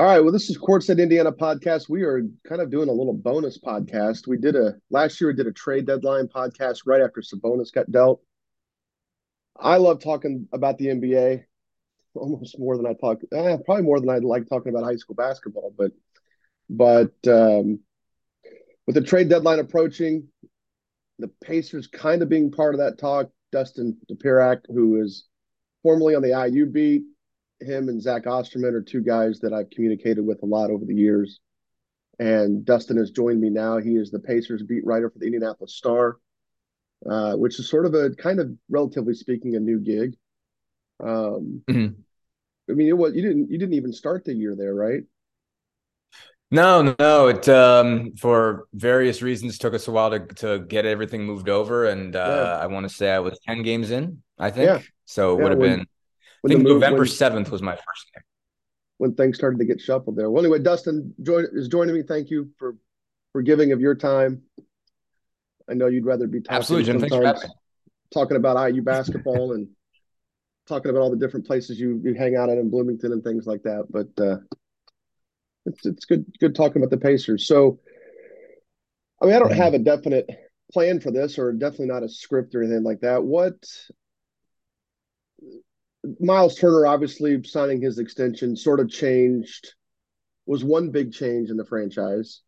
[0.00, 0.20] All right.
[0.20, 1.90] Well, this is Courtside Indiana podcast.
[1.90, 4.26] We are kind of doing a little bonus podcast.
[4.26, 5.28] We did a last year.
[5.28, 8.22] We did a trade deadline podcast right after Sabonis got dealt.
[9.58, 11.44] I love talking about the NBA
[12.14, 13.18] almost more than I talk.
[13.30, 15.74] Eh, probably more than I like talking about high school basketball.
[15.76, 15.92] But
[16.70, 17.80] but um,
[18.86, 20.28] with the trade deadline approaching,
[21.18, 23.28] the Pacers kind of being part of that talk.
[23.52, 25.26] Dustin Dopirak, who is
[25.82, 27.02] formerly on the IU beat,
[27.60, 30.94] him and Zach Osterman are two guys that I've communicated with a lot over the
[30.94, 31.40] years.
[32.18, 33.78] And Dustin has joined me now.
[33.78, 36.18] He is the Pacers beat writer for the Indianapolis Star,
[37.08, 40.16] uh, which is sort of a kind of relatively speaking a new gig.
[41.02, 42.00] Um, mm-hmm.
[42.70, 45.02] I mean, what you didn't you didn't even start the year there, right?
[46.50, 47.28] No, no.
[47.28, 51.86] It um, for various reasons took us a while to to get everything moved over,
[51.86, 52.64] and uh, yeah.
[52.64, 54.22] I want to say I was ten games in.
[54.38, 54.80] I think yeah.
[55.04, 55.32] so.
[55.32, 55.86] It yeah, would have
[56.42, 58.22] when, I think November seventh was my first game.
[58.98, 60.30] When things started to get shuffled there.
[60.30, 62.02] Well, anyway, Dustin join, is joining me.
[62.02, 62.76] Thank you for
[63.32, 64.42] for giving of your time.
[65.70, 67.00] I know you'd rather be talking Absolutely, Jim.
[67.00, 67.48] Thanks for having me.
[68.12, 69.68] talking about IU basketball and
[70.66, 73.46] talking about all the different places you you hang out at in Bloomington and things
[73.46, 73.86] like that.
[73.90, 74.38] But uh,
[75.66, 77.46] it's it's good good talking about the Pacers.
[77.46, 77.80] So,
[79.22, 80.28] I mean, I don't have a definite
[80.72, 83.22] plan for this, or definitely not a script or anything like that.
[83.22, 83.56] What
[86.18, 89.74] Miles Turner obviously signing his extension sort of changed
[90.46, 92.40] was one big change in the franchise.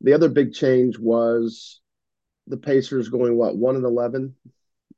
[0.00, 1.80] The other big change was
[2.46, 4.34] the Pacers going what one and eleven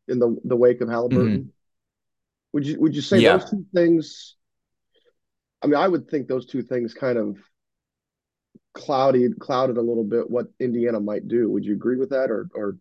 [0.08, 1.38] in the the wake of Halliburton.
[1.38, 1.48] Mm-hmm.
[2.52, 3.36] Would you would you say yeah.
[3.36, 4.36] those two things?
[5.62, 7.38] I mean, I would think those two things kind of
[8.72, 11.50] clouded clouded a little bit what Indiana might do.
[11.50, 12.76] Would you agree with that, or or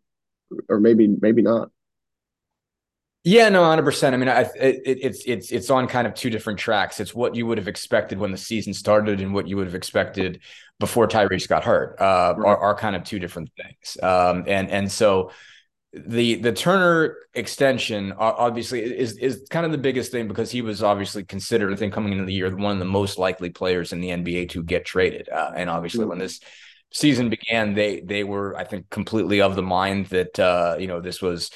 [0.70, 1.72] or maybe maybe not?
[3.25, 4.14] Yeah, no, hundred percent.
[4.14, 7.00] I mean, I, it, it's it's it's on kind of two different tracks.
[7.02, 9.76] It's what you would have expected when the season started, and what you would have
[9.76, 10.42] expected
[10.80, 12.00] before Tyrese got hurt.
[12.00, 12.48] Uh, right.
[12.48, 13.98] are, are kind of two different things.
[14.02, 15.32] Um, and and so
[15.92, 20.82] the the Turner extension obviously is is kind of the biggest thing because he was
[20.82, 23.99] obviously considered, I think, coming into the year one of the most likely players in
[23.99, 25.27] the NBA to get traded.
[25.27, 26.10] Uh, and obviously, mm-hmm.
[26.10, 26.39] when this
[26.92, 31.02] season began, they they were, I think, completely of the mind that uh, you know
[31.02, 31.52] this was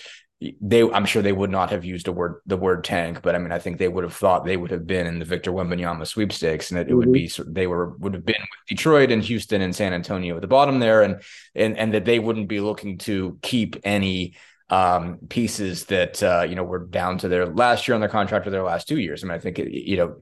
[0.61, 3.37] they I'm sure they would not have used a word the word tank, but I
[3.37, 6.05] mean I think they would have thought they would have been in the Victor Wembanyama
[6.07, 6.97] sweepstakes, and it, mm-hmm.
[6.97, 10.41] would be they were would have been with Detroit and Houston and San Antonio at
[10.41, 11.21] the bottom there, and
[11.55, 14.35] and and that they wouldn't be looking to keep any
[14.69, 18.47] um, pieces that uh, you know were down to their last year on their contract
[18.47, 19.23] or their last two years.
[19.23, 20.21] I mean I think it, you know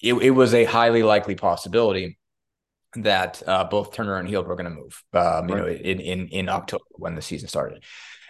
[0.00, 2.18] it, it was a highly likely possibility
[2.94, 5.62] that uh, both Turner and Hield were going to move, um, you right.
[5.62, 7.84] know, in in in October when the season started.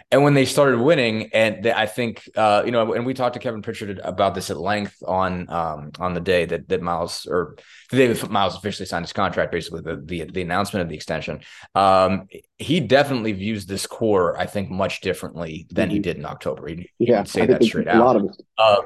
[0.09, 3.33] And when they started winning, and they, I think uh, you know, and we talked
[3.33, 7.27] to Kevin Pritchard about this at length on um, on the day that that Miles
[7.29, 7.57] or
[7.91, 10.95] the day that Miles officially signed his contract, basically the the, the announcement of the
[10.95, 11.41] extension.
[11.75, 15.95] Um, he definitely views this core, I think, much differently than mm-hmm.
[15.95, 16.69] he did in October.
[16.69, 17.97] He, yeah, say that straight out.
[17.97, 18.41] A lot of it.
[18.57, 18.81] Uh,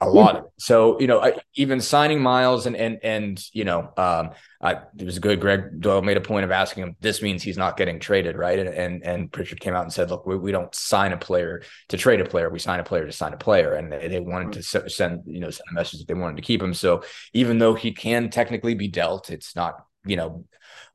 [0.00, 0.50] a lot of it.
[0.58, 4.30] So you know, I, even signing Miles and and and you know, um,
[4.64, 5.40] I, it was good.
[5.40, 6.96] Gregg Doyle made a point of asking him.
[7.00, 8.58] This means he's not getting traded, right?
[8.58, 11.62] And and and Pritchard came out and said, "Look, we, we don't sign a player
[11.90, 12.48] to trade a player.
[12.48, 15.40] We sign a player to sign a player." And they, they wanted to send you
[15.40, 16.72] know send a message that they wanted to keep him.
[16.72, 17.04] So
[17.34, 20.44] even though he can technically be dealt, it's not you know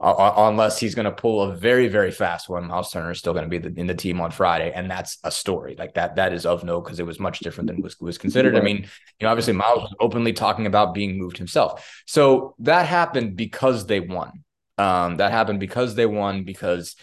[0.01, 2.67] uh, unless he's going to pull a very very fast one.
[2.67, 5.17] Miles Turner is still going to be the, in the team on Friday, and that's
[5.23, 6.15] a story like that.
[6.15, 8.55] That is of note because it was much different than was was considered.
[8.55, 12.85] I mean, you know, obviously Miles was openly talking about being moved himself, so that
[12.85, 14.43] happened because they won.
[14.77, 16.95] Um, that happened because they won because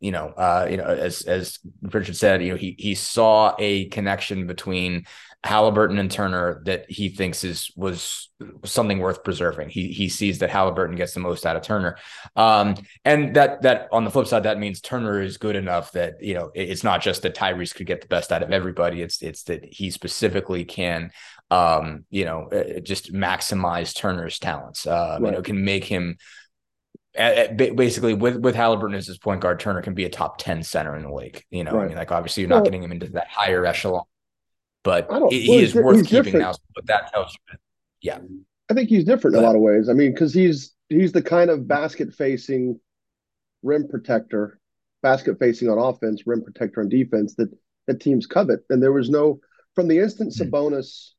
[0.00, 3.86] you know, uh, you know, as as Richard said, you know, he he saw a
[3.86, 5.06] connection between
[5.46, 8.30] Halliburton and Turner that he thinks is was
[8.64, 9.70] something worth preserving.
[9.70, 11.96] He he sees that Halliburton gets the most out of Turner,
[12.34, 12.74] um,
[13.04, 16.34] and that that on the flip side that means Turner is good enough that you
[16.34, 19.00] know it's not just that Tyrese could get the best out of everybody.
[19.00, 21.12] It's it's that he specifically can
[21.50, 24.86] um, you know uh, just maximize Turner's talents.
[24.86, 25.30] Um, right.
[25.30, 26.18] You know can make him
[27.14, 30.96] basically with with Halliburton as his point guard, Turner can be a top ten center
[30.96, 31.44] in the league.
[31.50, 31.84] You know, right.
[31.84, 34.04] I mean, like obviously you're not well, getting him into that higher echelon
[34.86, 36.38] but he well, is worth keeping different.
[36.38, 36.54] now.
[36.74, 37.58] But that tells you,
[38.00, 38.18] yeah.
[38.70, 39.88] I think he's different but, in a lot of ways.
[39.88, 42.78] I mean, because he's he's the kind of basket facing
[43.64, 44.60] rim protector,
[45.02, 47.50] basket facing on offense, rim protector on defense that
[47.88, 48.60] that teams covet.
[48.70, 49.40] And there was no
[49.74, 50.54] from the instant mm-hmm.
[50.54, 51.10] Sabonis.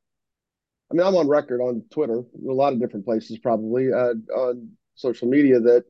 [0.90, 4.70] I mean, I'm on record on Twitter, a lot of different places, probably uh, on
[4.96, 5.84] social media, that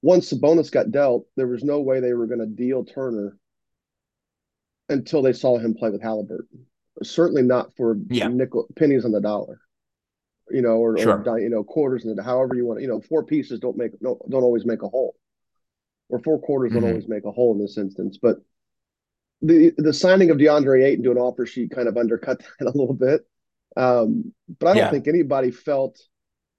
[0.00, 3.36] once Sabonis got dealt, there was no way they were going to deal Turner
[4.88, 6.64] until they saw him play with Halliburton
[7.02, 8.28] certainly not for yeah.
[8.28, 9.60] nickel pennies on the dollar.
[10.50, 11.22] you know, or, sure.
[11.26, 12.78] or you know quarters and however you want.
[12.78, 15.14] to, You know, four pieces don't make no don't always make a whole,
[16.08, 16.80] or four quarters mm-hmm.
[16.80, 18.18] don't always make a whole in this instance.
[18.20, 18.38] But
[19.40, 22.76] the the signing of DeAndre Ayton to an offer sheet kind of undercut that a
[22.76, 23.22] little bit.
[23.76, 24.90] Um, but I don't yeah.
[24.90, 25.98] think anybody felt,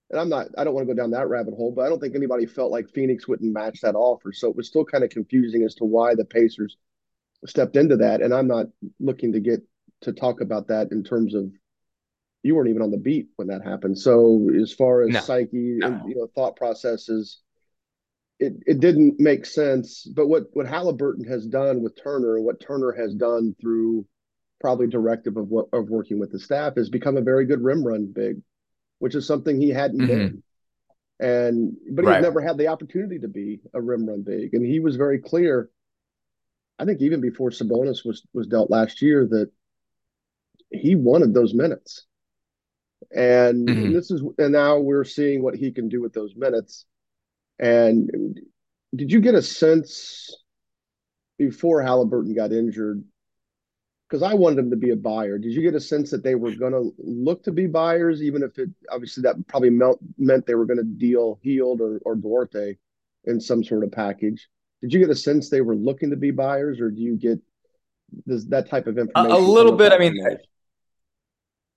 [0.10, 2.00] and I'm not, I don't want to go down that rabbit hole, but I don't
[2.00, 4.34] think anybody felt like Phoenix wouldn't match that offer.
[4.34, 6.78] So it was still kind of confusing as to why the Pacers
[7.46, 8.22] stepped into that.
[8.22, 8.68] And I'm not
[9.00, 9.62] looking to get
[10.04, 11.52] to talk about that in terms of
[12.44, 13.98] you weren't even on the beat when that happened.
[13.98, 15.20] So as far as no.
[15.22, 15.88] psyche no.
[15.88, 17.40] and you know thought processes,
[18.40, 20.04] it, it didn't make sense.
[20.04, 24.06] But what what Halliburton has done with Turner and what Turner has done through
[24.60, 27.86] probably directive of what of working with the staff has become a very good rim
[27.86, 28.42] run big,
[29.00, 30.08] which is something he hadn't mm-hmm.
[30.08, 30.44] been.
[31.20, 32.18] And but right.
[32.18, 34.54] he's never had the opportunity to be a rim run big.
[34.54, 35.70] And he was very clear.
[36.78, 39.52] I think even before Sabonis was was dealt last year that
[40.74, 42.06] he wanted those minutes.
[43.16, 43.86] And, mm-hmm.
[43.86, 46.86] and this is and now we're seeing what he can do with those minutes.
[47.60, 48.40] And
[48.96, 50.36] did you get a sense
[51.38, 53.04] before Halliburton got injured?
[54.10, 55.38] Because I wanted him to be a buyer.
[55.38, 58.44] Did you get a sense that they were going to look to be buyers, even
[58.44, 62.16] if it obviously that probably meant, meant they were going to deal Hield or, or
[62.16, 62.78] Duarte
[63.26, 64.48] in some sort of package?
[64.82, 67.40] Did you get a sense they were looking to be buyers, or do you get
[68.28, 69.32] does that type of information?
[69.32, 69.94] A, a little bit.
[69.94, 70.16] I mean,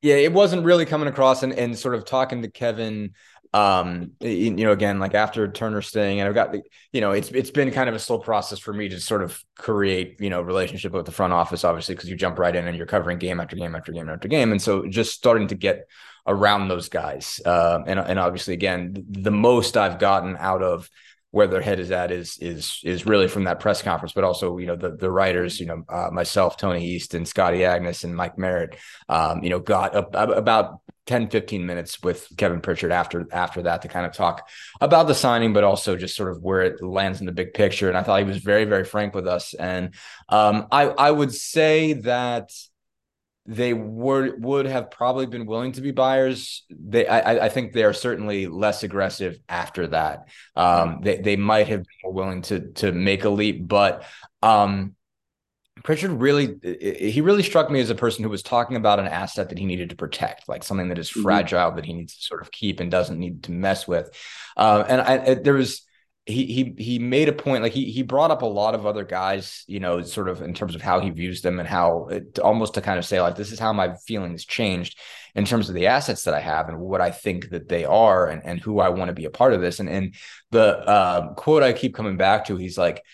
[0.02, 3.12] yeah, it wasn't really coming across and, and sort of talking to Kevin
[3.54, 6.60] um you know again like after turner's thing and i've got the
[6.92, 9.42] you know it's it's been kind of a slow process for me to sort of
[9.56, 12.76] create you know relationship with the front office obviously because you jump right in and
[12.76, 15.88] you're covering game after game after game after game and so just starting to get
[16.26, 20.90] around those guys uh, and and obviously again the most i've gotten out of
[21.36, 24.56] where their head is at is is is really from that press conference, but also
[24.56, 28.16] you know the the writers, you know uh, myself, Tony East, and Scotty Agness, and
[28.16, 28.74] Mike Merritt,
[29.10, 33.64] um, you know got a, a, about 10 15 minutes with Kevin Pritchard after after
[33.64, 34.48] that to kind of talk
[34.80, 37.90] about the signing but also just sort of where it lands in the big picture.
[37.90, 39.52] And I thought he was very very frank with us.
[39.52, 39.94] And
[40.30, 42.50] um, I I would say that
[43.46, 46.64] they were would have probably been willing to be buyers.
[46.70, 50.28] They, I, I think they are certainly less aggressive after that.
[50.56, 54.04] Um, they they might have been more willing to to make a leap, but
[54.42, 54.96] um,
[55.84, 59.50] Pritchard really he really struck me as a person who was talking about an asset
[59.50, 61.22] that he needed to protect, like something that is mm-hmm.
[61.22, 64.10] fragile that he needs to sort of keep and doesn't need to mess with.
[64.56, 65.85] Uh, and I, there was
[66.26, 69.04] he he he made a point like he he brought up a lot of other
[69.04, 72.40] guys you know sort of in terms of how he views them and how it,
[72.40, 74.98] almost to kind of say like this is how my feelings changed
[75.36, 78.26] in terms of the assets that I have and what I think that they are
[78.26, 79.78] and and who I want to be a part of this.
[79.78, 80.14] And and
[80.50, 83.04] the uh, quote I keep coming back to he's like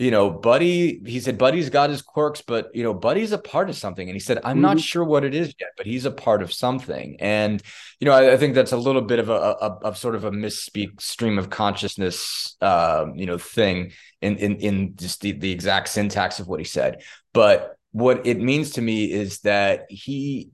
[0.00, 3.68] you know, Buddy, he said Buddy's got his quirks, but you know, Buddy's a part
[3.68, 4.08] of something.
[4.08, 4.62] And he said, I'm mm-hmm.
[4.62, 7.18] not sure what it is yet, but he's a part of something.
[7.20, 7.62] And
[7.98, 10.24] you know, I, I think that's a little bit of a, a, of sort of
[10.24, 13.92] a misspeak stream of consciousness, uh, you know, thing
[14.22, 17.02] in in in just the, the exact syntax of what he said.
[17.34, 20.50] But what it means to me is that he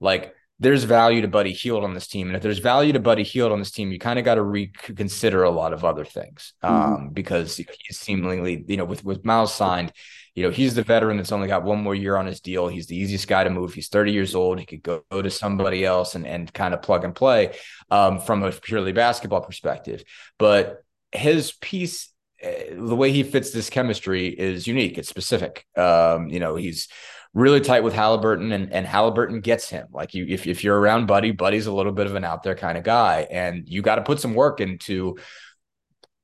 [0.00, 2.28] like there's value to Buddy Hield on this team.
[2.28, 4.42] And if there's value to Buddy Hield on this team, you kind of got to
[4.42, 6.94] reconsider a lot of other things mm-hmm.
[6.94, 9.92] um, because he's seemingly, you know, with, with Miles signed,
[10.36, 12.68] you know, he's the veteran that's only got one more year on his deal.
[12.68, 13.74] He's the easiest guy to move.
[13.74, 14.60] He's 30 years old.
[14.60, 17.56] He could go, go to somebody else and, and kind of plug and play
[17.90, 20.04] um, from a purely basketball perspective.
[20.38, 22.08] But his piece,
[22.40, 24.96] eh, the way he fits this chemistry is unique.
[24.96, 25.66] It's specific.
[25.76, 26.86] Um, you know, he's
[27.34, 29.88] really tight with Halliburton and, and Halliburton gets him.
[29.92, 32.54] Like you, if, if you're around Buddy, Buddy's a little bit of an out there
[32.54, 33.26] kind of guy.
[33.30, 35.16] And you got to put some work into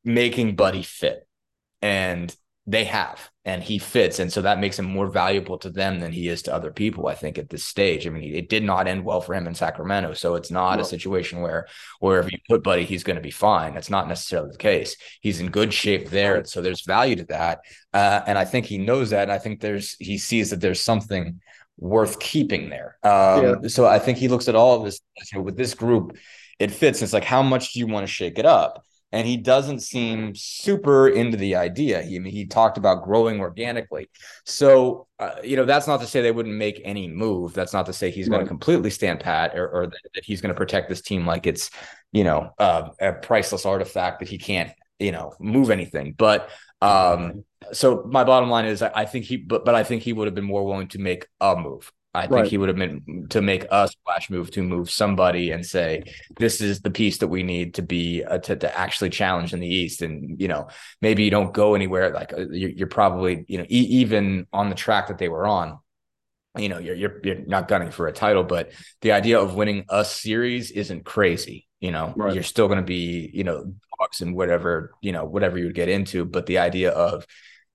[0.05, 1.27] making Buddy fit.
[1.81, 2.35] And
[2.69, 6.13] they have and he fits and so that makes him more valuable to them than
[6.13, 8.07] he is to other people i think at this stage.
[8.07, 10.83] I mean it did not end well for him in sacramento so it's not no.
[10.83, 11.67] a situation where
[12.01, 13.73] wherever you put buddy he's going to be fine.
[13.73, 14.97] That's not necessarily the case.
[15.23, 17.61] He's in good shape there so there's value to that
[17.95, 20.83] uh, and i think he knows that and i think there's he sees that there's
[20.83, 21.41] something
[21.79, 22.99] worth keeping there.
[23.03, 23.69] Um, yeah.
[23.69, 25.01] so i think he looks at all of this
[25.33, 26.19] you know, with this group
[26.59, 27.03] it fits.
[27.03, 30.35] It's like how much do you want to shake it up and he doesn't seem
[30.35, 32.03] super into the idea.
[32.03, 34.11] He I mean, he talked about growing organically.
[34.45, 37.55] So uh, you know that's not to say they wouldn't make any move.
[37.55, 38.37] That's not to say he's right.
[38.37, 41.27] going to completely stand pat or, or that, that, he's going to protect this team
[41.27, 41.71] like it's
[42.13, 46.15] you know uh, a priceless artifact that he can't you know move anything.
[46.17, 46.51] But
[46.83, 50.13] um, so my bottom line is I, I think he but but I think he
[50.13, 51.91] would have been more willing to make a move.
[52.19, 52.47] I think right.
[52.47, 56.03] he would have meant to make a splash move to move somebody and say,
[56.37, 59.61] this is the piece that we need to be uh, to, to actually challenge in
[59.61, 60.03] the East.
[60.03, 60.69] And, you know,
[61.01, 62.11] maybe you don't go anywhere.
[62.11, 65.47] Like uh, you're, you're, probably, you know, e- even on the track that they were
[65.47, 65.79] on,
[66.57, 68.73] you know, you're you're you're not gunning for a title, but
[69.03, 71.69] the idea of winning a series isn't crazy.
[71.81, 72.35] You know, right.
[72.35, 75.75] you're still going to be, you know, bucks and whatever, you know, whatever you would
[75.75, 76.25] get into.
[76.25, 77.25] But the idea of,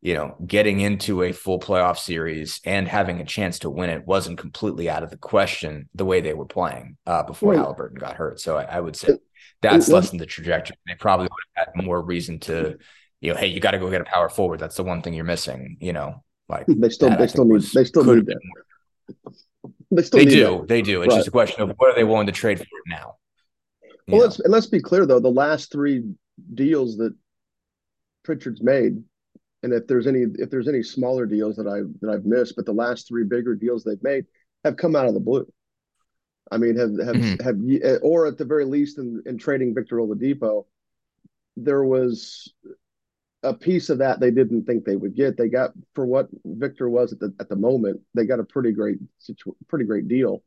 [0.03, 4.05] you know, getting into a full playoff series and having a chance to win it
[4.05, 7.60] wasn't completely out of the question the way they were playing uh, before right.
[7.60, 8.41] Halliburton got hurt.
[8.41, 9.13] So I, I would say
[9.62, 10.75] that's less than the trajectory.
[10.86, 12.77] They probably would have had more reason to,
[13.22, 14.60] you know, hey, you got to go get a power forward.
[14.60, 15.77] That's the one thing you're missing.
[15.79, 18.39] You know, like they still they still need they still need that.
[19.89, 20.67] They still they do that.
[20.67, 21.01] they do.
[21.03, 21.19] It's right.
[21.19, 23.15] just a question of what are they willing to trade for now.
[24.10, 25.22] Well, let's and let's be clear though.
[25.22, 26.03] The last three
[26.53, 27.15] deals that
[28.25, 29.01] Pritchard's made,
[29.63, 32.65] and if there's any if there's any smaller deals that I that I've missed, but
[32.65, 34.25] the last three bigger deals they've made
[34.63, 35.48] have come out of the blue.
[36.51, 37.43] I mean, have have mm-hmm.
[37.43, 40.65] have or at the very least in, in trading Victor Oladipo,
[41.55, 42.53] there was
[43.41, 45.38] a piece of that they didn't think they would get.
[45.38, 48.01] They got for what Victor was at the at the moment.
[48.13, 50.43] They got a pretty great situ- pretty great deal.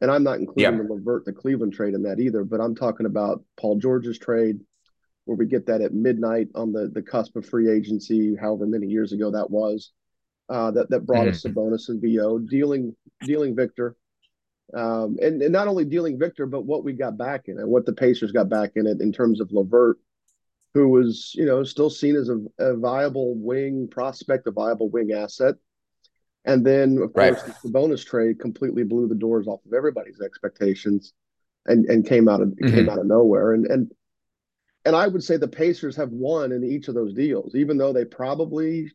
[0.00, 0.82] And I'm not including yeah.
[0.82, 2.44] the LeVert the Cleveland trade in that either.
[2.44, 4.60] But I'm talking about Paul George's trade,
[5.28, 8.86] where we get that at midnight on the the cusp of free agency, however many
[8.86, 9.92] years ago that was.
[10.50, 11.30] Uh, that that brought mm-hmm.
[11.30, 13.94] us Sabonis and VO dealing dealing Victor,
[14.74, 17.86] um, and, and not only dealing Victor, but what we got back in it, what
[17.86, 19.98] the Pacers got back in it in terms of LeVert,
[20.74, 25.12] who was, you know, still seen as a, a viable wing prospect, a viable wing
[25.12, 25.54] asset.
[26.44, 27.34] And then, of right.
[27.34, 31.12] course, Sabonis trade completely blew the doors off of everybody's expectations,
[31.66, 32.74] and and came out of mm-hmm.
[32.74, 33.52] came out of nowhere.
[33.54, 33.90] And and
[34.88, 37.92] and I would say the Pacers have won in each of those deals, even though
[37.92, 38.90] they probably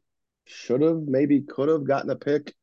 [0.46, 2.56] should have, maybe could have gotten a pick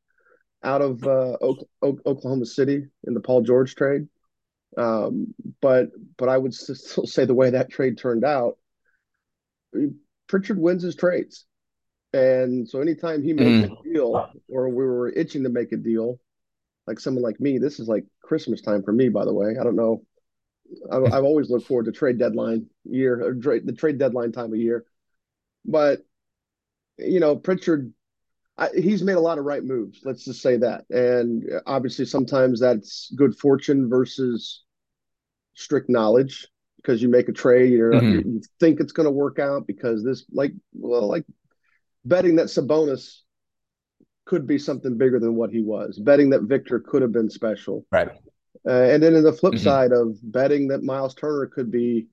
[0.65, 1.37] out of uh,
[1.81, 4.09] Oklahoma City in the Paul George trade.
[4.77, 5.33] Um,
[5.63, 8.59] but but I would still say the way that trade turned out,
[10.27, 11.47] Pritchard wins his trades.
[12.13, 13.79] And so anytime he makes mm.
[13.79, 16.19] a deal or we were itching to make a deal,
[16.89, 19.55] like someone like me, this is like Christmas time for me, by the way.
[19.61, 20.03] I don't know.
[20.91, 24.53] I, have always looked forward to trade deadline year or trade, the trade deadline time
[24.53, 24.85] of year.
[25.65, 26.01] But,
[26.99, 27.93] you know, Pritchard,
[28.57, 30.01] I, he's made a lot of right moves.
[30.05, 30.85] Let's just say that.
[30.91, 34.63] And obviously, sometimes that's good fortune versus
[35.55, 36.47] strict knowledge
[36.77, 38.29] because you make a trade, you mm-hmm.
[38.29, 41.25] you think it's going to work out because this, like, well, like
[42.05, 43.21] betting that Sabonis
[44.25, 47.85] could be something bigger than what he was, betting that Victor could have been special,
[47.91, 48.11] right?
[48.67, 49.65] Uh, and then in the flip mm-hmm.
[49.65, 52.09] side of betting that Miles Turner could be,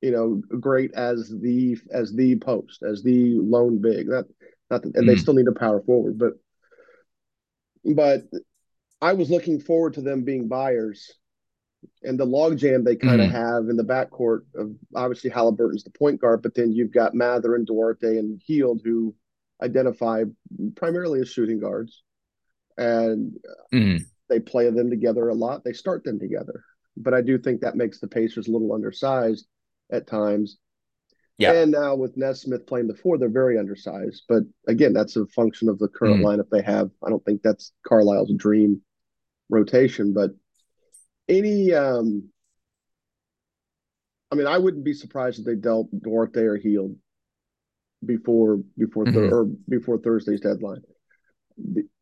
[0.00, 4.08] you know, great as the as the post, as the lone big.
[4.08, 4.26] Not
[4.70, 5.06] not that, and mm-hmm.
[5.06, 6.34] they still need a power forward, but
[7.84, 8.22] but
[9.00, 11.12] I was looking forward to them being buyers
[12.02, 13.36] and the logjam they kind of mm-hmm.
[13.36, 17.60] have in the backcourt of obviously Halliburton's the point guard, but then you've got Mathurin
[17.60, 19.14] and Duarte and Hield who
[19.62, 20.24] identify
[20.76, 22.02] primarily as shooting guards,
[22.76, 23.32] and
[23.72, 24.04] mm-hmm.
[24.28, 25.64] They play them together a lot.
[25.64, 26.64] They start them together,
[26.96, 29.46] but I do think that makes the Pacers a little undersized
[29.90, 30.58] at times.
[31.38, 31.52] Yeah.
[31.52, 34.24] And now with Nesmith playing the four, they're very undersized.
[34.28, 36.40] But again, that's a function of the current mm-hmm.
[36.40, 36.90] lineup they have.
[37.04, 38.82] I don't think that's Carlisle's dream
[39.48, 40.32] rotation, but
[41.28, 42.28] any um
[44.30, 46.96] I mean, I wouldn't be surprised if they dealt Duarte or Hield
[48.04, 49.32] before before mm-hmm.
[49.32, 50.82] or before Thursday's deadline.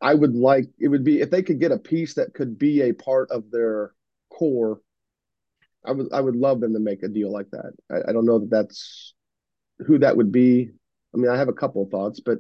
[0.01, 2.83] I would like it would be if they could get a piece that could be
[2.83, 3.93] a part of their
[4.31, 4.81] core.
[5.85, 7.73] I would I would love them to make a deal like that.
[7.91, 9.15] I, I don't know that that's
[9.87, 10.71] who that would be.
[11.15, 12.39] I mean, I have a couple of thoughts, but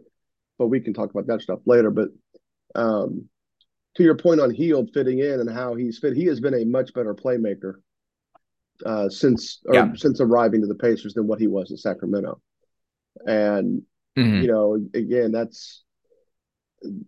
[0.59, 1.91] but we can talk about that stuff later.
[1.91, 2.09] But
[2.75, 3.29] um,
[3.97, 6.65] to your point on Hield fitting in and how he's fit, he has been a
[6.65, 7.75] much better playmaker
[8.85, 9.91] uh, since yeah.
[9.95, 12.41] since arriving to the Pacers than what he was in Sacramento.
[13.27, 13.83] And
[14.17, 14.43] mm-hmm.
[14.43, 15.83] you know, again, that's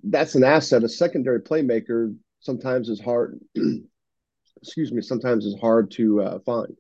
[0.04, 0.84] that's an asset.
[0.84, 3.38] A secondary playmaker sometimes is hard.
[4.62, 5.02] excuse me.
[5.02, 6.76] Sometimes is hard to uh, find,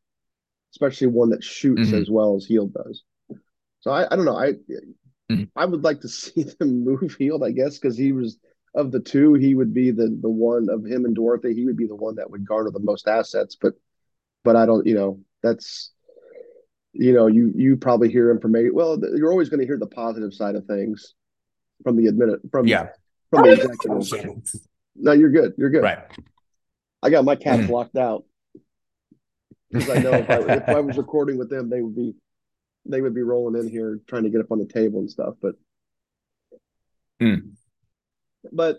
[0.74, 1.96] especially one that shoots mm-hmm.
[1.96, 3.02] as well as Hield does.
[3.80, 4.36] So I, I don't know.
[4.36, 4.52] I
[5.30, 5.44] mm-hmm.
[5.56, 8.38] I would like to see them move Hield, I guess, because he was
[8.74, 11.54] of the two, he would be the the one of him and Duarte.
[11.54, 13.56] He would be the one that would garner the most assets.
[13.60, 13.74] But
[14.44, 15.92] but I don't, you know, that's
[16.92, 18.74] you know, you you probably hear information.
[18.74, 21.14] Well, you're always going to hear the positive side of things
[21.82, 22.88] from the admin from yeah
[23.30, 24.66] from the executives.
[24.96, 25.54] No, you're good.
[25.56, 25.82] You're good.
[25.82, 25.98] Right.
[27.02, 27.70] I got my cats mm.
[27.70, 28.24] locked out
[29.70, 32.14] because I know if I, if I was recording with them, they would be
[32.84, 35.34] they would be rolling in here trying to get up on the table and stuff.
[35.40, 35.54] But
[37.22, 37.52] mm.
[38.50, 38.78] But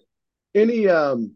[0.54, 1.36] any um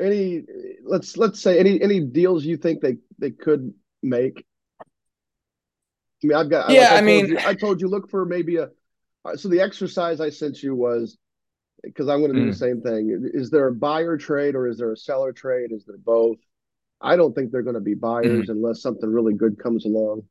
[0.00, 0.42] any
[0.84, 4.44] let's let's say any any deals you think they they could make.
[4.80, 6.80] I mean, I've got yeah.
[6.80, 8.70] Like I, I mean, you, I told you look for maybe a.
[9.36, 11.16] So the exercise I sent you was
[11.82, 12.50] because I'm going to do mm.
[12.50, 13.30] the same thing.
[13.32, 15.70] Is there a buyer trade or is there a seller trade?
[15.72, 16.38] Is there both?
[17.00, 18.50] I don't think they're going to be buyers mm.
[18.50, 20.22] unless something really good comes along.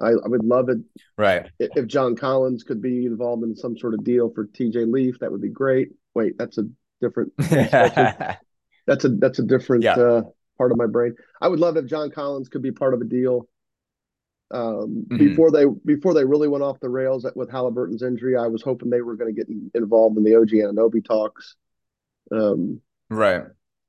[0.00, 0.78] I, I, would love it.
[1.16, 1.50] Right.
[1.58, 5.32] If John Collins could be involved in some sort of deal for TJ Leaf, that
[5.32, 5.88] would be great.
[6.14, 6.64] Wait, that's a
[7.00, 7.32] different.
[7.38, 9.94] that's a that's a different yeah.
[9.94, 10.22] uh,
[10.56, 11.14] part of my brain.
[11.40, 13.48] I would love if John Collins could be part of a deal.
[14.50, 15.18] Um, mm-hmm.
[15.18, 18.88] Before they before they really went off the rails with Halliburton's injury, I was hoping
[18.88, 21.56] they were going to get involved in the OG Anunoby talks.
[22.32, 23.42] Um, right.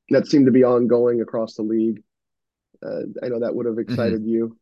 [0.10, 2.04] That seemed to be ongoing across the league.
[2.86, 3.92] Uh, I know that would have mm-hmm.
[3.92, 4.30] excited mm-hmm.
[4.30, 4.58] you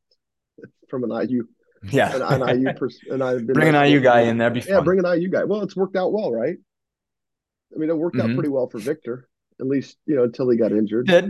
[0.89, 1.47] from an IU.
[1.83, 2.89] Yeah, an, an IU.
[3.11, 4.49] And I've been bring an IU guy in there.
[4.49, 5.45] Be yeah, bring an IU guy.
[5.45, 6.57] Well, it's worked out well, right?
[7.73, 8.31] I mean, it worked mm-hmm.
[8.31, 9.27] out pretty well for Victor,
[9.59, 11.09] at least you know until he got injured.
[11.09, 11.25] It did.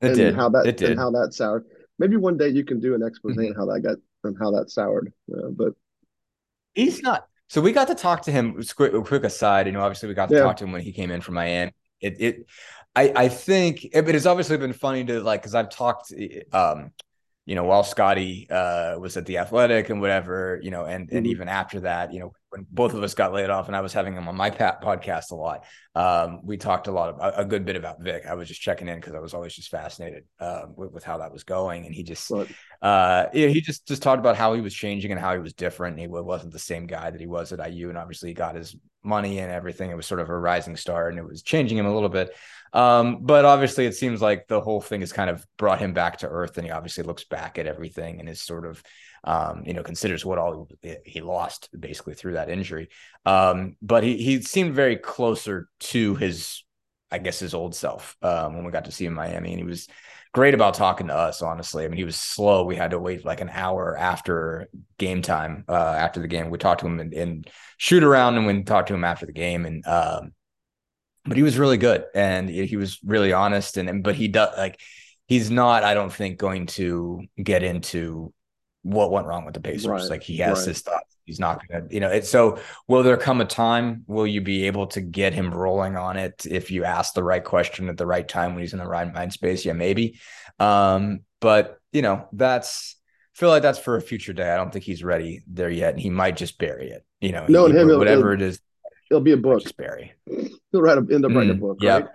[0.00, 0.34] It and did.
[0.34, 0.90] How that it did.
[0.90, 1.64] and how that soured.
[1.98, 3.52] Maybe one day you can do an expose mm-hmm.
[3.52, 5.12] on how that got and how that soured.
[5.32, 5.74] Uh, but
[6.74, 7.26] he's not.
[7.48, 8.62] So we got to talk to him.
[8.74, 10.42] Quick, quick aside, you know, obviously we got to yeah.
[10.42, 11.72] talk to him when he came in from Miami.
[12.00, 12.46] It, it,
[12.96, 16.12] I, I think it, it has obviously been funny to like because I've talked,
[16.52, 16.92] um,
[17.46, 21.16] you know, while Scotty uh, was at the Athletic and whatever, you know, and mm-hmm.
[21.16, 23.82] and even after that, you know, when both of us got laid off and I
[23.82, 27.44] was having him on my podcast a lot, um, we talked a lot about a
[27.44, 28.24] good bit about Vic.
[28.26, 31.18] I was just checking in because I was always just fascinated uh, with, with, how
[31.18, 32.30] that was going, and he just,
[32.80, 35.52] uh, yeah, he just just talked about how he was changing and how he was
[35.52, 35.98] different.
[35.98, 38.74] He wasn't the same guy that he was at IU, and obviously he got his
[39.02, 39.90] money and everything.
[39.90, 42.30] It was sort of a rising star, and it was changing him a little bit.
[42.74, 46.18] Um, but obviously, it seems like the whole thing has kind of brought him back
[46.18, 48.82] to earth, and he obviously looks back at everything and is sort of,
[49.22, 50.68] um, you know, considers what all
[51.04, 52.88] he lost basically through that injury.
[53.24, 56.64] Um, but he he seemed very closer to his,
[57.12, 59.60] I guess, his old self um, when we got to see him in Miami, and
[59.60, 59.86] he was
[60.32, 61.42] great about talking to us.
[61.42, 62.64] Honestly, I mean, he was slow.
[62.64, 66.50] We had to wait like an hour after game time, uh, after the game.
[66.50, 67.44] We talked to him in
[67.78, 70.32] shoot around, and we talked to him after the game, and um,
[71.24, 74.80] but he was really good and he was really honest and, but he does like
[75.26, 78.32] he's not i don't think going to get into
[78.82, 80.10] what went wrong with the pacers right.
[80.10, 80.68] like he has right.
[80.68, 84.26] his thoughts he's not gonna you know it's so will there come a time will
[84.26, 87.88] you be able to get him rolling on it if you ask the right question
[87.88, 90.20] at the right time when he's in the right mind space yeah maybe
[90.58, 92.96] um but you know that's
[93.34, 94.48] I feel like that's for a future day.
[94.48, 95.94] I don't think he's ready there yet.
[95.94, 97.04] And he might just bury it.
[97.20, 98.60] You know, no, he, him, whatever it is.
[99.10, 99.62] It'll be a book.
[99.76, 100.12] Bury.
[100.26, 101.78] He'll write a, end up writing a mm, book.
[101.80, 101.98] Yeah.
[101.98, 102.08] Right?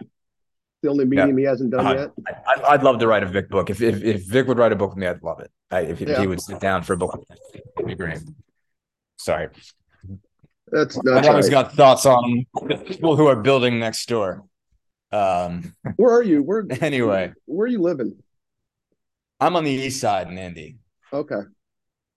[0.81, 2.11] The only medium he hasn't done yet.
[2.67, 3.69] I, would love to write a Vic book.
[3.69, 5.51] If, if if Vic would write a book with me, I'd love it.
[5.69, 7.21] I, if, if he would sit down for a book,
[7.77, 8.19] it'd be great.
[9.17, 9.49] Sorry.
[10.71, 11.63] That's, that's I've always right.
[11.63, 12.45] got thoughts on
[12.85, 14.45] people who are building next door.
[15.11, 16.43] Um, where are you?
[16.43, 17.33] Where anyway?
[17.45, 18.21] Where are you living?
[19.39, 20.77] I'm on the east side in Indy.
[21.11, 21.41] Okay,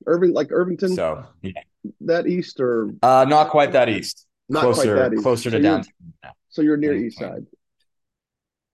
[0.07, 0.95] Irving, like Irvington.
[0.95, 1.63] So yeah.
[2.03, 4.27] that east or uh, not quite that east.
[4.53, 5.93] Not closer, quite that closer so to downtown.
[6.51, 7.47] So you're near east side.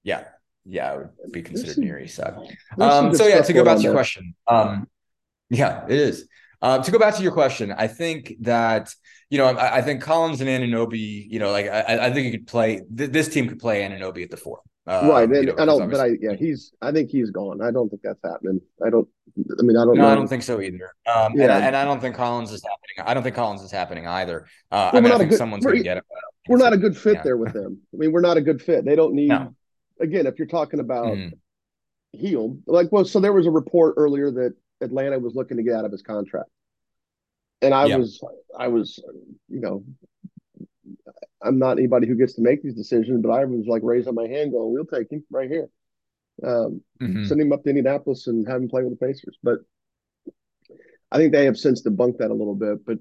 [0.02, 0.24] Yeah,
[0.64, 2.34] yeah, I would be considered some, near east side.
[2.78, 3.98] Um, so yeah, to go back to your there.
[3.98, 4.88] question, um,
[5.50, 6.28] yeah, it is.
[6.60, 8.92] Um, to go back to your question, I think that
[9.30, 12.32] you know, I, I think Collins and Anunoby, you know, like I, I think you
[12.32, 12.82] could play.
[12.96, 14.60] Th- this team could play Anunoby at the four.
[14.88, 16.72] Uh, right, and, you know, I don't, but I yeah, he's.
[16.80, 17.60] I think he's gone.
[17.60, 18.58] I don't think that's happening.
[18.84, 19.06] I don't.
[19.36, 19.96] I mean, I don't.
[19.96, 20.08] No, know.
[20.08, 20.94] I don't think so either.
[21.06, 21.42] Um, yeah.
[21.42, 23.10] and, I, and I don't think Collins is happening.
[23.10, 24.46] I don't think Collins is happening either.
[24.72, 26.04] Uh, well, I mean, I think good, someone's going to get it.
[26.48, 27.22] We're not a good fit yeah.
[27.22, 27.82] there with them.
[27.92, 28.86] I mean, we're not a good fit.
[28.86, 29.28] They don't need.
[29.28, 29.54] No.
[30.00, 31.32] Again, if you're talking about mm.
[32.12, 35.74] Hield, like well, so there was a report earlier that Atlanta was looking to get
[35.74, 36.48] out of his contract,
[37.60, 37.98] and I yep.
[37.98, 38.24] was,
[38.58, 38.98] I was,
[39.50, 39.84] you know,
[41.42, 44.26] I'm not anybody who gets to make these decisions, but I was like raising my
[44.26, 45.68] hand, going, "We'll take him right here."
[46.42, 47.24] Um, mm-hmm.
[47.24, 49.38] Send him up to Indianapolis and have him play with the Pacers.
[49.42, 49.58] But
[51.10, 52.84] I think they have since debunked that a little bit.
[52.84, 52.98] But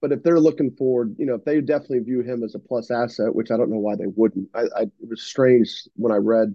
[0.00, 2.90] but if they're looking for, you know, if they definitely view him as a plus
[2.90, 4.48] asset, which I don't know why they wouldn't.
[4.54, 6.54] I, I it was strange when I read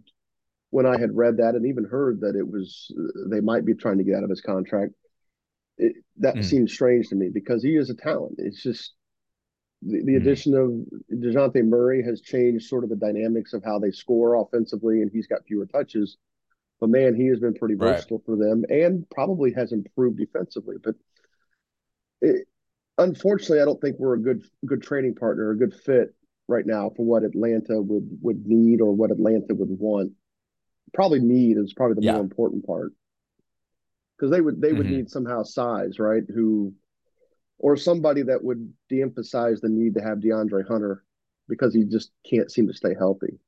[0.69, 2.91] when I had read that and even heard that it was
[3.29, 4.93] they might be trying to get out of his contract.
[5.77, 6.45] It, that mm.
[6.45, 8.35] seems strange to me because he is a talent.
[8.37, 8.93] It's just
[9.85, 10.71] the, the mm addition of
[11.11, 15.27] Dejounte Murray has changed sort of the dynamics of how they score offensively, and he's
[15.27, 16.17] got fewer touches.
[16.79, 18.25] But man, he has been pretty versatile right.
[18.25, 20.75] for them, and probably has improved defensively.
[20.83, 20.95] But
[22.21, 22.47] it,
[22.97, 26.13] unfortunately, I don't think we're a good good training partner, a good fit
[26.47, 30.11] right now for what Atlanta would would need or what Atlanta would want.
[30.93, 32.13] Probably need is probably the yeah.
[32.13, 32.93] more important part
[34.17, 34.77] because they would they mm-hmm.
[34.77, 36.23] would need somehow size, right?
[36.33, 36.73] Who
[37.59, 41.03] or somebody that would de-emphasize the need to have DeAndre Hunter
[41.47, 43.39] because he just can't seem to stay healthy.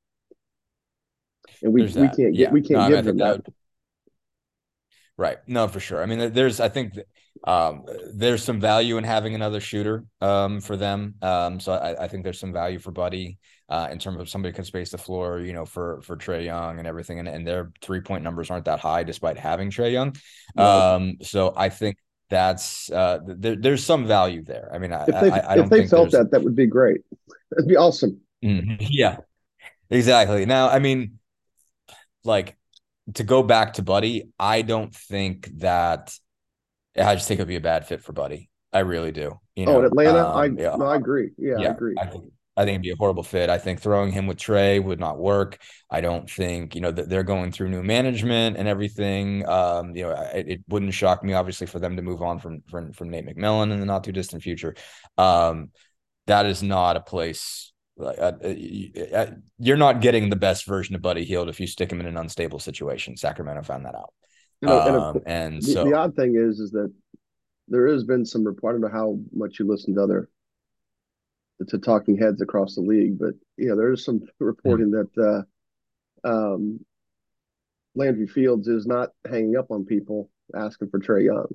[1.62, 2.50] And we, we can't get yeah.
[2.50, 3.44] we can't no, give him that.
[3.44, 3.54] that.
[5.18, 5.38] Right.
[5.46, 6.02] No, for sure.
[6.02, 6.92] I mean, there's, I think,
[7.44, 11.14] um, there's some value in having another shooter um, for them.
[11.22, 13.38] Um, so I, I, think there's some value for Buddy
[13.68, 16.78] uh, in terms of somebody can space the floor, you know, for for Trae Young
[16.78, 17.18] and everything.
[17.18, 20.16] And, and their three point numbers aren't that high despite having Trae Young.
[20.56, 21.96] Um, so I think
[22.28, 24.68] that's uh, there, there's some value there.
[24.72, 27.02] I mean, I, if they, I, I if they felt that, that would be great.
[27.50, 28.20] That'd be awesome.
[28.44, 28.76] Mm-hmm.
[28.80, 29.18] Yeah,
[29.90, 30.44] exactly.
[30.46, 31.18] Now, I mean,
[32.24, 32.56] like
[33.14, 36.16] to go back to Buddy, I don't think that
[36.96, 38.50] I just think it'd be a bad fit for Buddy.
[38.72, 39.38] I really do.
[39.54, 41.30] You know, oh, Atlanta, um, I yeah, no, I agree.
[41.38, 41.94] Yeah, yeah, I agree.
[41.98, 43.50] I think I think it'd be a horrible fit.
[43.50, 45.58] I think throwing him with Trae would not work.
[45.90, 49.46] I don't think you know that they're going through new management and everything.
[49.46, 52.62] Um, you know, it, it, wouldn't shock me obviously for them to move on from
[52.70, 54.74] from, from Nate McMillan in the not too distant future.
[55.18, 55.70] Um,
[56.26, 59.26] that is not a place like uh, uh, uh,
[59.58, 62.16] you're not getting the best version of Buddy Hield if you stick him in an
[62.16, 63.16] unstable situation.
[63.16, 64.12] Sacramento found that out.
[64.60, 66.92] You know, um, and, and the, so the odd thing is, is that
[67.68, 68.72] there has been some report.
[68.72, 70.28] I don't know how much you listen to other
[71.68, 75.46] to talking heads across the league, but you know, there's some reporting that
[76.24, 76.80] uh, um,
[77.94, 81.48] Landry Fields is not hanging up on people asking for Trae Young.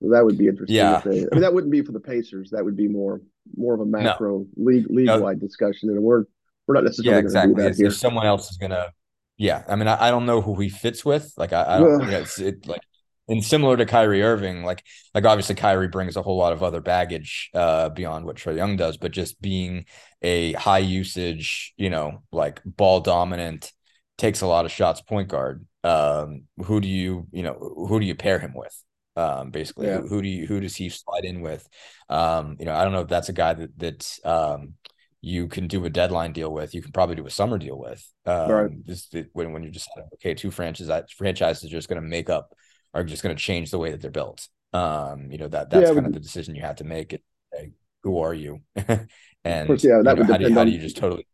[0.00, 0.76] That would be interesting.
[0.76, 1.00] Yeah.
[1.04, 2.50] I mean, that wouldn't be for the Pacers.
[2.50, 3.20] That would be more
[3.56, 4.46] more of a macro no.
[4.56, 5.46] league league wide no.
[5.46, 6.24] discussion, and we're
[6.66, 7.64] we're not necessarily yeah exactly.
[7.64, 8.92] If, if, someone else is gonna,
[9.36, 11.32] yeah, I mean, I, I, don't know who he fits with.
[11.36, 12.00] Like, I, I don't.
[12.10, 12.80] yeah, it's it like.
[13.28, 14.84] And similar to Kyrie Irving, like
[15.14, 18.76] like obviously Kyrie brings a whole lot of other baggage uh, beyond what Trae Young
[18.76, 19.86] does, but just being
[20.20, 23.72] a high usage, you know, like ball dominant,
[24.18, 25.64] takes a lot of shots point guard.
[25.82, 27.54] Um, who do you, you know,
[27.88, 28.74] who do you pair him with?
[29.16, 29.86] um, basically.
[29.86, 30.00] Yeah.
[30.00, 31.68] Who, who, do you who does he slide in with?
[32.08, 34.74] Um, you know, I don't know if that's a guy that that um,
[35.20, 36.74] you can do a deadline deal with.
[36.74, 38.06] You can probably do a summer deal with.
[38.26, 38.84] Um, right.
[38.84, 42.54] Just when when you're just okay, two franchises franchises are just going to make up
[42.94, 44.48] are just going to change the way that they're built.
[44.72, 47.12] Um, you know that that's yeah, kind of the decision you have to make.
[47.12, 48.60] It, hey, who are you?
[49.44, 51.26] and course, yeah, that would know, how, do you, how do you just totally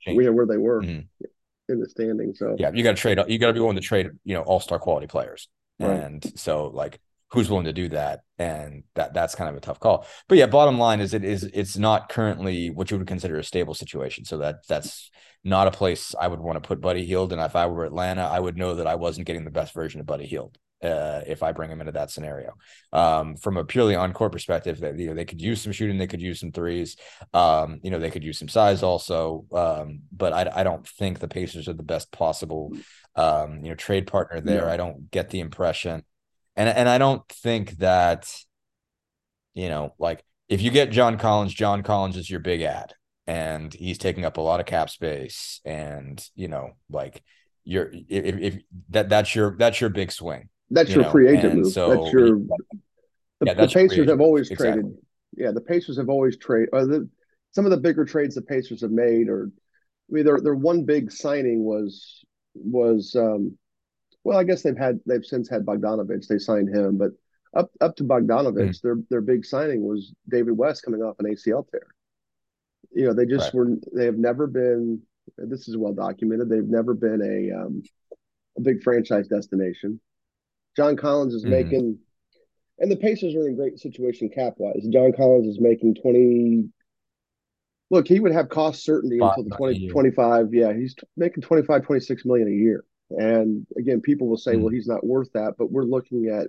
[0.00, 1.00] change where, where they were mm-hmm.
[1.68, 2.34] in the standing?
[2.34, 3.18] So yeah, you got to trade.
[3.28, 4.10] You got to be willing to trade.
[4.24, 5.48] You know, all star quality players.
[5.78, 5.90] Right.
[5.90, 7.00] And so like
[7.30, 10.46] who's willing to do that and that that's kind of a tough call but yeah
[10.46, 14.24] bottom line is it is it's not currently what you would consider a stable situation
[14.24, 15.10] so that that's
[15.42, 18.22] not a place i would want to put buddy hield and if i were atlanta
[18.22, 21.42] i would know that i wasn't getting the best version of buddy hield uh, if
[21.42, 22.54] I bring him into that scenario.
[22.92, 25.98] Um, from a purely on court perspective, that you know they could use some shooting,
[25.98, 26.96] they could use some threes.
[27.32, 29.46] Um, you know they could use some size also.
[29.52, 32.72] Um, but I, I don't think the Pacers are the best possible
[33.14, 34.68] um, you know trade partner there.
[34.68, 36.04] I don't get the impression
[36.56, 38.34] and and I don't think that,
[39.54, 42.94] you know, like if you get John Collins, John Collins is your big ad,
[43.26, 47.22] and he's taking up a lot of cap space, and you know, like
[47.64, 50.48] you're if, if that that's your that's your big swing.
[50.70, 51.10] That's you your know?
[51.10, 51.72] free agent move.
[51.72, 52.38] So that's your.
[52.38, 54.82] The, yeah, the Pacers have always exactly.
[54.82, 54.98] traded.
[55.36, 56.70] Yeah, the Pacers have always traded.
[56.72, 57.08] Uh, the,
[57.52, 59.50] some of the bigger trades the Pacers have made, or
[60.10, 62.24] I mean, their their one big signing was
[62.54, 63.56] was um,
[64.24, 66.26] well, I guess they've had they've since had Bogdanovic.
[66.26, 67.12] They signed him, but
[67.54, 71.26] up up to Bogdanovic, mm their their big signing was David West coming off an
[71.26, 71.86] ACL tear.
[72.92, 73.54] You know, they just right.
[73.54, 73.76] were.
[73.94, 75.02] They have never been.
[75.36, 76.48] This is well documented.
[76.48, 77.82] They've never been a um,
[78.56, 80.00] a big franchise destination.
[80.76, 81.98] John Collins is mm making,
[82.78, 84.86] and the Pacers are in a great situation cap wise.
[84.90, 86.68] John Collins is making twenty.
[87.90, 90.52] Look, he would have cost certainty Five until the 20, 25.
[90.52, 92.84] Yeah, he's making 25, 26 million a year.
[93.10, 94.62] And again, people will say, mm-hmm.
[94.62, 96.48] well, he's not worth that, but we're looking at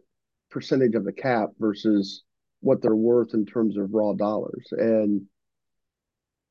[0.50, 2.24] percentage of the cap versus
[2.62, 4.68] what they're worth in terms of raw dollars.
[4.72, 5.28] And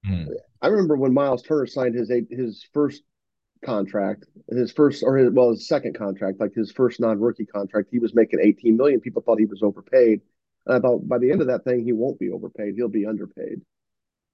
[0.07, 0.33] mm-hmm.
[0.63, 3.03] I remember when Miles Turner signed his his first
[3.67, 7.99] contract, his first or his well, his second contract, like his first non-rookie contract, he
[7.99, 9.01] was making 18 million.
[9.01, 10.23] People thought he was overpaid.
[10.67, 12.75] And I thought by the end of that thing, he won't be overpaid.
[12.77, 13.61] He'll be underpaid.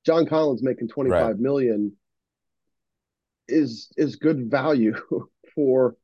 [0.06, 1.38] John Collins making twenty-five right.
[1.38, 1.92] million
[3.48, 4.94] is is good value
[5.54, 5.96] for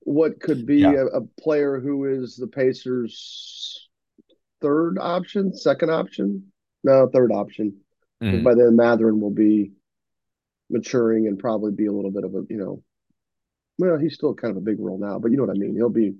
[0.00, 0.92] what could be yeah.
[0.92, 3.88] a, a, player who is the Pacers'
[4.60, 7.76] third option, second option, no, third option.
[8.22, 8.42] Mm-hmm.
[8.42, 9.72] By then, Mathurin will be
[10.72, 12.82] maturing and probably be a little bit of a you know,
[13.78, 15.74] well, he's still kind of a big role now, but you know what I mean.
[15.74, 16.14] He'll be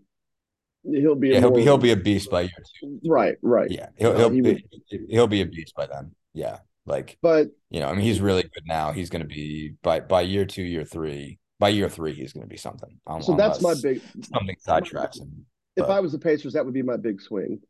[0.85, 3.01] he'll be yeah, he'll be he'll be a beast by year two.
[3.05, 3.71] Right, right.
[3.71, 4.65] Yeah, he'll he'll, he be,
[5.09, 6.12] he'll be a beast by then.
[6.35, 8.93] Yeah, like but you know, I mean, he's really good now.
[8.93, 12.43] He's going to be by by year two, year three by year three, he's going
[12.43, 12.99] to be something.
[13.21, 14.03] so that's my big
[14.35, 15.47] something sidetracks him.
[15.77, 17.61] If I was the Pacers, that would be my big swing.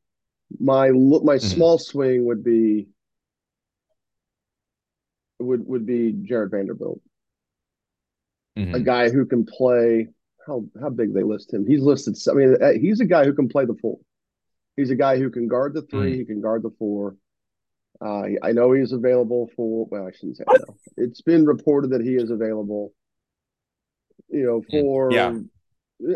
[0.58, 1.38] My my mm-hmm.
[1.38, 2.88] small swing would be
[5.42, 7.00] would would be Jarred Vanderbilt,
[8.58, 8.74] mm-hmm.
[8.74, 10.08] a guy who can play
[10.46, 11.66] how how big they list him.
[11.66, 12.16] He's listed.
[12.30, 13.98] I mean, uh, he's a guy who can play the four.
[14.76, 16.14] He's a guy who can guard the three.
[16.14, 16.16] Mm.
[16.16, 17.16] He can guard the four.
[18.00, 19.86] Uh, I know he's available for.
[19.90, 20.74] Well, I shouldn't say that.
[20.96, 22.92] It's been reported that he is available.
[24.28, 25.34] You know, for yeah.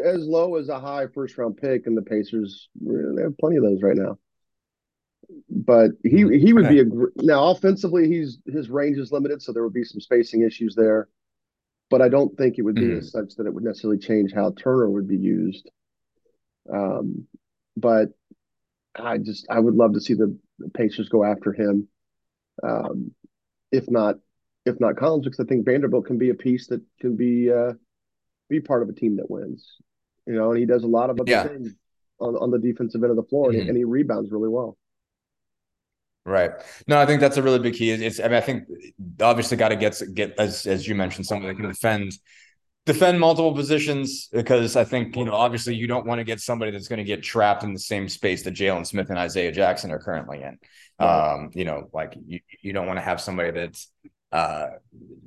[0.02, 3.62] as low as a high first round pick, and the Pacers they have plenty of
[3.62, 4.18] those right now.
[5.50, 6.38] But he mm.
[6.38, 6.84] he would be a
[7.16, 8.08] now offensively.
[8.08, 11.08] He's his range is limited, so there would be some spacing issues there.
[11.90, 12.98] But I don't think it would be mm.
[12.98, 15.68] as such that it would necessarily change how Turner would be used.
[16.72, 17.26] Um,
[17.76, 18.08] but
[18.94, 21.88] I just I would love to see the, the Pacers go after him.
[22.62, 23.12] Um,
[23.70, 24.16] if not,
[24.64, 27.72] if not Collins, because I think Vanderbilt can be a piece that can be uh,
[28.48, 29.76] be part of a team that wins.
[30.26, 31.46] You know, and he does a lot of other yeah.
[31.46, 31.74] things
[32.18, 33.60] on on the defensive end of the floor, mm-hmm.
[33.60, 34.76] and, and he rebounds really well.
[36.26, 36.50] Right.
[36.88, 37.92] No, I think that's a really big key.
[37.92, 38.64] It's, I mean, I think
[39.22, 42.18] obviously got to get get as as you mentioned, somebody that can defend
[42.84, 46.72] defend multiple positions because I think, you know, obviously you don't want to get somebody
[46.72, 49.92] that's going to get trapped in the same space that Jalen Smith and Isaiah Jackson
[49.92, 50.58] are currently in.
[50.98, 53.92] Um, you know, like you, you don't want to have somebody that's
[54.32, 54.66] uh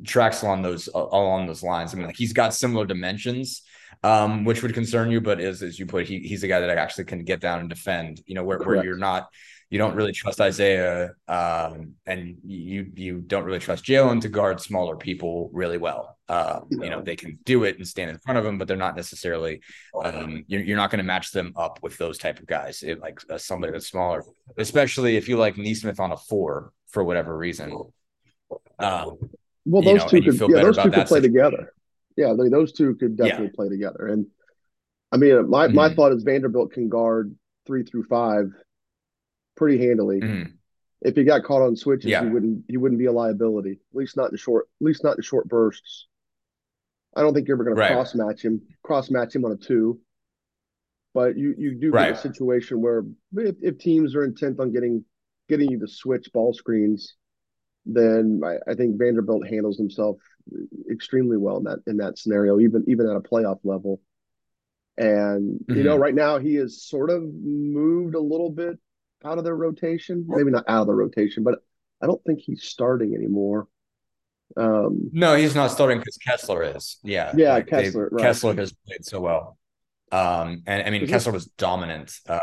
[0.05, 1.93] tracks along those along those lines.
[1.93, 3.61] I mean, like he's got similar dimensions,
[4.03, 6.77] um, which would concern you, but as as you put, he he's a guy that
[6.77, 9.29] actually can get down and defend, you know, where, where you're not
[9.69, 14.59] you don't really trust Isaiah, um, and you you don't really trust Jalen to guard
[14.59, 16.17] smaller people really well.
[16.27, 16.67] No.
[16.71, 18.95] You know they can do it and stand in front of them, but they're not
[18.95, 19.61] necessarily.
[20.03, 22.81] Um, you're, you're not going to match them up with those type of guys.
[22.81, 24.23] It, like uh, somebody that's smaller,
[24.57, 27.71] especially if you like Nesmith on a four for whatever reason.
[28.79, 29.17] Um,
[29.65, 31.73] well, those know, two could yeah, those two could play together.
[32.17, 33.51] Yeah, they, those two could definitely yeah.
[33.55, 34.07] play together.
[34.07, 34.25] And
[35.11, 35.75] I mean, my mm-hmm.
[35.75, 37.35] my thought is Vanderbilt can guard
[37.67, 38.51] three through five
[39.59, 40.21] pretty handily.
[40.21, 40.51] Mm-hmm.
[41.01, 42.23] If he got caught on switches, yeah.
[42.23, 43.73] he wouldn't he wouldn't be a liability.
[43.73, 46.07] At least not in short at least not in short bursts.
[47.15, 47.89] I don't think you're ever going right.
[47.89, 49.99] to cross match him cross match him on a two.
[51.13, 52.09] But you you do right.
[52.09, 53.03] get a situation where
[53.35, 55.03] if, if teams are intent on getting
[55.47, 57.15] getting you to switch ball screens,
[57.85, 60.17] then I, I, think Vanderbilt handles himself
[60.91, 64.01] extremely well in that in that scenario, even even at a playoff level.
[64.97, 65.77] And mm-hmm.
[65.77, 66.03] you know, mm-hmm.
[66.03, 68.77] right now he has sort of moved a little bit
[69.23, 70.25] out of their rotation.
[70.27, 71.59] Maybe not out of the rotation, but
[72.01, 73.67] I don't think he's starting anymore.
[74.57, 76.97] Um, no, he's not starting because Kessler is.
[77.03, 78.09] Yeah, yeah, like Kessler.
[78.11, 78.21] Right.
[78.21, 79.57] Kessler has played so well,
[80.11, 82.39] um, and I mean is Kessler was dominant uh,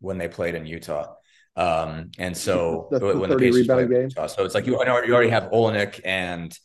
[0.00, 1.14] when they played in Utah.
[1.56, 5.50] Um, and so when the Pacers played Utah, so it's like you, you already have
[5.50, 6.56] Olynyk and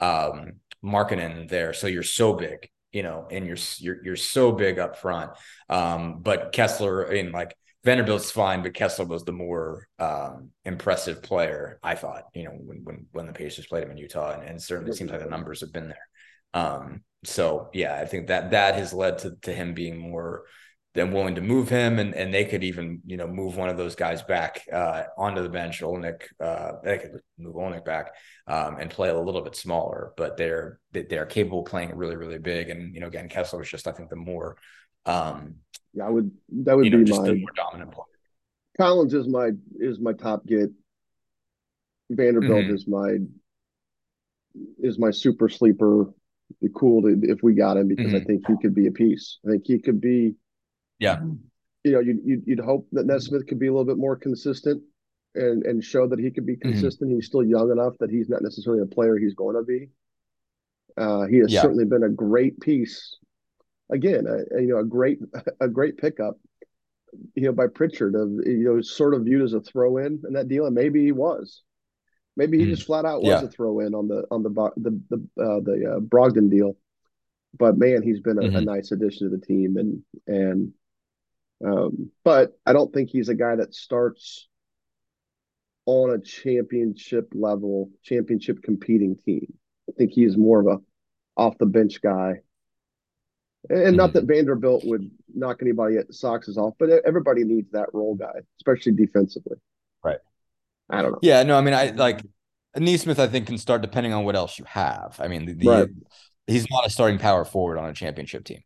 [0.00, 0.54] um,
[0.84, 4.98] Markkanen there, so you're so big, you know, and you're you're you're so big up
[4.98, 5.30] front.
[5.70, 11.80] Um, but Kessler, in like Vanderbilt's fine, but Kessler was the more um, impressive player,
[11.82, 14.38] I thought, you know, when, when, when the Pacers played him in Utah.
[14.38, 16.08] And, and certainly seems like the numbers have been there.
[16.54, 20.44] Um, so yeah, I think that that has led to, to him being more
[20.94, 21.98] than willing to move him.
[21.98, 25.42] And, and they could even, you know, move one of those guys back uh, onto
[25.42, 28.12] the bench, Olynyk, uh, they could move Olynyk back
[28.46, 32.38] um, and play a little bit smaller, but they're, they're capable of playing really, really
[32.38, 32.68] big.
[32.68, 34.56] And, you know, again, Kessler was just, I think the more,
[35.06, 35.56] um,
[35.94, 36.30] yeah, I would.
[36.64, 38.04] That would be know, my more dominant player.
[38.78, 40.70] Collins is my is my top get.
[42.10, 42.74] Vanderbilt mm-hmm.
[42.74, 43.16] is my
[44.78, 46.12] is my super sleeper.
[46.60, 48.16] Be cool to, if we got him because mm-hmm.
[48.16, 49.38] I think he could be a piece.
[49.46, 50.34] I think he could be.
[50.98, 51.20] Yeah.
[51.84, 54.82] You know, you'd, you'd, you'd hope that Nesmith could be a little bit more consistent
[55.34, 56.70] and and show that he could be mm-hmm.
[56.70, 57.08] consistent.
[57.08, 57.16] Mm-hmm.
[57.16, 59.88] He's still young enough that he's not necessarily a player he's going to be.
[60.96, 61.62] Uh, he has yeah.
[61.62, 63.16] certainly been a great piece
[63.90, 65.18] again, a, you know, a great
[65.60, 66.38] a great pickup,
[67.34, 70.34] you know, by Pritchard of you know, sort of viewed as a throw in in
[70.34, 71.62] that deal, and maybe he was,
[72.36, 72.70] maybe he mm.
[72.70, 73.42] just flat out was yeah.
[73.42, 76.76] a throw in on the on the the the uh, the uh, Brogdon deal,
[77.58, 78.56] but man, he's been a, mm-hmm.
[78.56, 80.72] a, nice addition to the team, and and
[81.64, 84.48] um, but I don't think he's a guy that starts
[85.86, 89.52] on a championship level, championship competing team.
[89.88, 90.78] I think he's more of a
[91.36, 92.40] off the bench guy
[93.70, 97.88] and not that Vanderbilt would knock anybody at socks is off, but everybody needs that
[97.92, 99.56] role guy, especially defensively.
[100.02, 100.18] Right.
[100.90, 101.18] I don't know.
[101.22, 102.20] Yeah, no, I mean, I like
[102.76, 105.16] Nesmith, I think, can start depending on what else you have.
[105.20, 105.88] I mean, the, the right.
[106.46, 108.62] he's not a starting power forward on a championship team.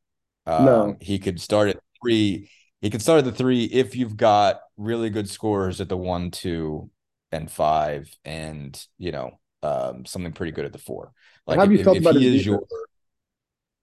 [0.46, 0.96] Um, no.
[1.00, 2.50] He could start at three.
[2.80, 6.30] He could start at the three if you've got really good scorers at the one,
[6.30, 6.90] two,
[7.32, 11.12] and five, and, you know, um, something pretty good at the four.
[11.46, 12.46] Like, How have if, you felt about his defense?
[12.46, 12.62] Your,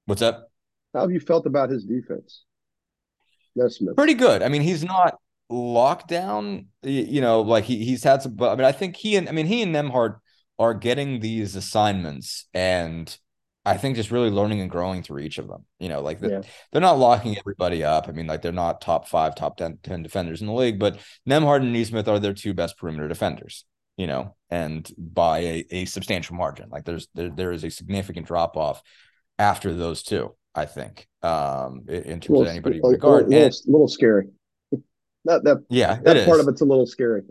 [0.06, 0.49] what's up?
[0.94, 2.44] How have you felt about his defense?
[3.56, 3.96] Nesmith.
[3.96, 4.42] Pretty good.
[4.42, 5.18] I mean, he's not
[5.50, 6.68] locked down.
[6.84, 8.36] You know, like he he's had some.
[8.36, 10.18] But I mean, I think he and I mean he and Nembhard
[10.60, 13.16] are getting these assignments, and
[13.66, 15.66] I think just really learning and growing through each of them.
[15.80, 16.42] You know, like the, yeah.
[16.72, 18.08] they're not locking everybody up.
[18.08, 21.00] I mean, like they're not top five, top 10, 10 defenders in the league, but
[21.28, 25.86] Nembhard and Nesmith are their two best perimeter defenders, you know, and by a, a
[25.86, 26.70] substantial margin.
[26.70, 28.82] Like there's there, there is a significant drop off
[29.40, 33.26] after those two, I think, um, in terms little, of anybody a, guard.
[33.26, 34.28] A little, and, little scary.
[35.26, 37.24] that, that, yeah, that part of it's a little scary.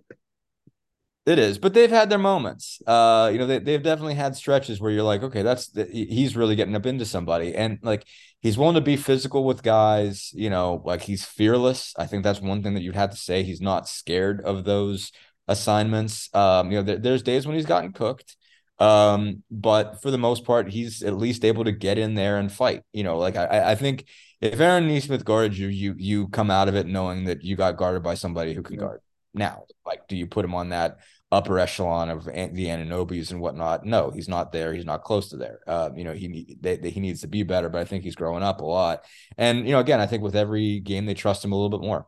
[1.24, 2.82] It is, but they've had their moments.
[2.84, 6.56] Uh, you know, they they've definitely had stretches where you're like, okay, that's he's really
[6.56, 8.04] getting up into somebody, and like
[8.40, 10.32] he's willing to be physical with guys.
[10.34, 11.94] You know, like he's fearless.
[11.96, 13.44] I think that's one thing that you'd have to say.
[13.44, 15.12] He's not scared of those
[15.46, 16.28] assignments.
[16.34, 18.36] Um, you know, there, there's days when he's gotten cooked,
[18.78, 22.50] um, but for the most part, he's at least able to get in there and
[22.50, 22.82] fight.
[22.92, 24.06] You know, like I I think
[24.40, 27.76] if Aaron Nesmith guarded you, you you come out of it knowing that you got
[27.76, 29.00] guarded by somebody who can guard
[29.34, 29.64] now.
[29.86, 30.98] Like, do you put him on that
[31.30, 33.86] upper echelon of the Anunobys and whatnot?
[33.86, 34.74] No, he's not there.
[34.74, 35.60] He's not close to there.
[35.66, 38.16] Uh, you know, he they, they, he needs to be better, but I think he's
[38.16, 39.04] growing up a lot.
[39.38, 41.86] And you know, again, I think with every game they trust him a little bit
[41.86, 42.06] more.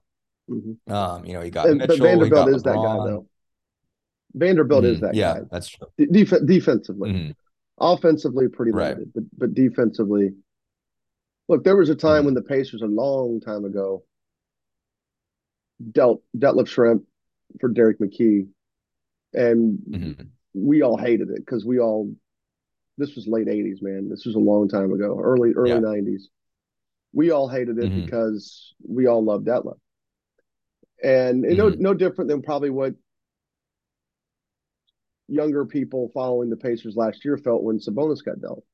[0.50, 0.92] Mm-hmm.
[0.92, 1.98] Um, you know, he got and, Mitchell.
[1.98, 3.26] Vanderbilt is that guy though.
[4.34, 4.94] Vanderbilt mm-hmm.
[4.94, 5.40] is that yeah, guy.
[5.50, 5.86] that's true.
[5.98, 7.30] Def- defensively, mm-hmm.
[7.78, 9.08] offensively, pretty limited, right.
[9.14, 10.30] but but defensively.
[11.48, 12.24] Look, there was a time mm-hmm.
[12.26, 14.02] when the Pacers, a long time ago,
[15.92, 17.04] dealt Detlef Schrempf
[17.60, 18.48] for Derrick McKey,
[19.32, 20.22] and mm-hmm.
[20.54, 22.12] we all hated it because we all.
[22.96, 24.08] This was late '80s, man.
[24.08, 25.78] This was a long time ago, early early yeah.
[25.78, 26.22] '90s.
[27.12, 28.04] We all hated it mm-hmm.
[28.04, 29.78] because we all loved Detlef,
[31.02, 31.82] and, and no mm-hmm.
[31.82, 32.94] no different than probably what
[35.28, 38.64] younger people following the Pacers last year felt when Sabonis got dealt.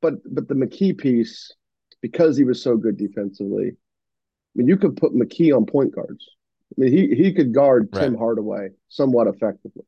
[0.00, 1.52] But but the McKey piece,
[2.00, 6.24] because he was so good defensively, I mean, you could put McKey on point guards.
[6.72, 8.02] I mean, he he could guard right.
[8.02, 9.84] Tim Hardaway somewhat effectively,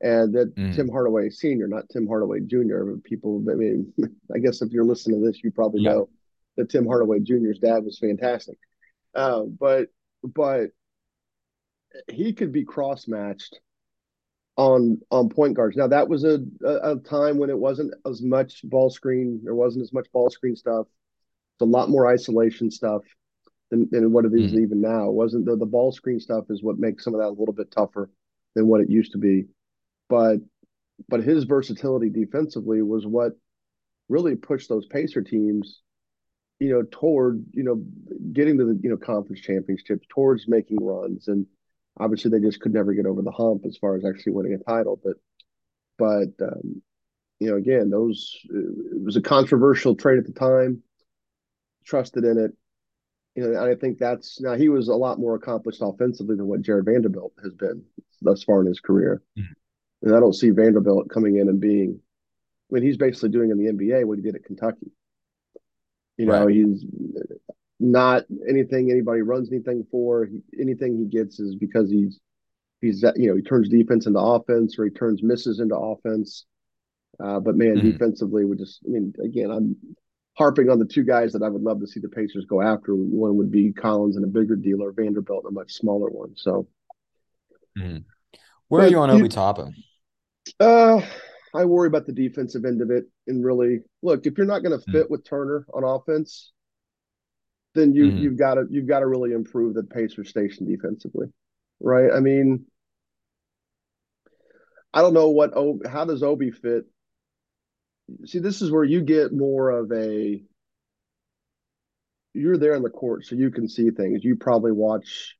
[0.00, 0.74] and that mm.
[0.74, 2.96] Tim Hardaway Senior, not Tim Hardaway Junior.
[3.04, 3.92] People, I mean,
[4.34, 5.92] I guess if you're listening to this, you probably yeah.
[5.92, 6.08] know
[6.56, 8.58] that Tim Hardaway Junior's dad was fantastic,
[9.14, 9.88] uh, but
[10.22, 10.70] but
[12.08, 13.58] he could be cross matched
[14.58, 15.76] on on point guards.
[15.76, 19.40] Now that was a, a, a time when it wasn't as much ball screen.
[19.44, 20.86] There wasn't as much ball screen stuff.
[21.54, 23.02] It's a lot more isolation stuff
[23.70, 24.60] than, than what it is mm.
[24.60, 25.08] even now.
[25.08, 27.54] It wasn't the, the ball screen stuff is what makes some of that a little
[27.54, 28.10] bit tougher
[28.54, 29.46] than what it used to be.
[30.08, 30.38] But
[31.08, 33.32] but his versatility defensively was what
[34.08, 35.82] really pushed those Pacer teams,
[36.58, 37.84] you know, toward, you know,
[38.32, 41.28] getting to the, you know, conference championships, towards making runs.
[41.28, 41.46] And
[41.98, 44.70] obviously they just could never get over the hump as far as actually winning a
[44.70, 45.00] title.
[45.02, 45.16] But
[45.98, 46.82] but um,
[47.40, 50.82] you know, again, those it was a controversial trade at the time.
[51.84, 52.52] Trusted in it,
[53.38, 56.62] you know, I think that's now he was a lot more accomplished offensively than what
[56.62, 57.84] Jarred Vanderbilt has been
[58.20, 59.22] thus far in his career.
[59.38, 59.52] Mm-hmm.
[60.08, 62.00] And I don't see Vanderbilt coming in and being,
[62.68, 64.90] I mean, he's basically doing in the NBA what he did at Kentucky.
[66.16, 66.54] You know, right.
[66.54, 66.84] he's
[67.80, 70.26] not anything anybody runs anything for.
[70.26, 72.18] He, anything he gets is because he's
[72.80, 76.44] he's you know he turns defense into offense or he turns misses into offense.
[77.22, 77.90] Uh, but man, mm-hmm.
[77.90, 79.76] defensively, we just I mean, again, I'm
[80.36, 82.94] harping on the two guys that I would love to see the Pacers go after.
[82.94, 86.34] One would be Collins and a bigger deal, or Vanderbilt and a much smaller one.
[86.36, 86.68] So,
[87.78, 87.98] mm-hmm.
[88.68, 89.74] where are you on Obi Toppin?
[90.60, 91.00] Uh,
[91.54, 93.06] I worry about the defensive end of it.
[93.26, 95.12] And really, look, if you're not going to fit mm-hmm.
[95.12, 96.52] with Turner on offense,
[97.78, 98.18] then you mm-hmm.
[98.18, 101.28] you've got to you've got to really improve the Pacers station defensively,
[101.80, 102.10] right?
[102.12, 102.66] I mean,
[104.92, 105.52] I don't know what
[105.86, 106.84] how does Obi fit
[108.24, 110.42] see this is where you get more of a
[112.34, 115.36] you're there in the court so you can see things you probably watch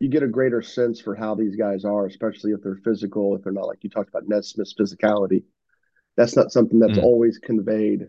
[0.00, 3.42] you get a greater sense for how these guys are especially if they're physical if
[3.42, 5.44] they're not like you talked about Nesmith's physicality
[6.16, 7.02] that's not something that's mm.
[7.02, 8.08] always conveyed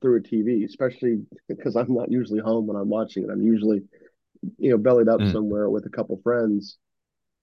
[0.00, 3.82] through a TV especially because I'm not usually home when I'm watching it I'm usually
[4.58, 5.32] you know bellied up mm.
[5.32, 6.78] somewhere with a couple friends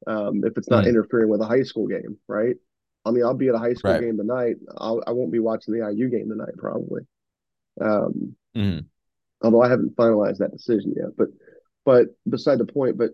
[0.06, 0.90] um, if it's not mm.
[0.90, 2.56] interfering with a high school game right
[3.08, 4.02] I mean, I'll be at a high school right.
[4.02, 4.58] game tonight.
[4.78, 7.04] I'll, I will not be watching the IU game tonight, probably.
[7.80, 8.86] Um, mm.
[9.42, 11.30] Although I haven't finalized that decision yet, but
[11.86, 12.98] but beside the point.
[12.98, 13.12] But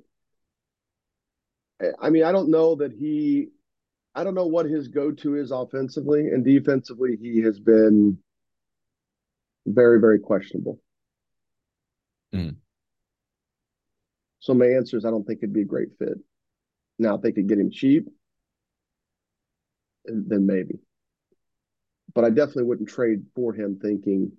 [2.01, 3.50] I mean, I don't know that he.
[4.15, 7.17] I don't know what his go-to is offensively and defensively.
[7.19, 8.19] He has been
[9.65, 10.79] very, very questionable.
[12.33, 12.55] Mm.
[14.39, 16.17] So my answer is I don't think it'd be a great fit.
[16.99, 18.07] Now, if they could get him cheap,
[20.05, 20.79] then maybe.
[22.13, 24.33] But I definitely wouldn't trade for him thinking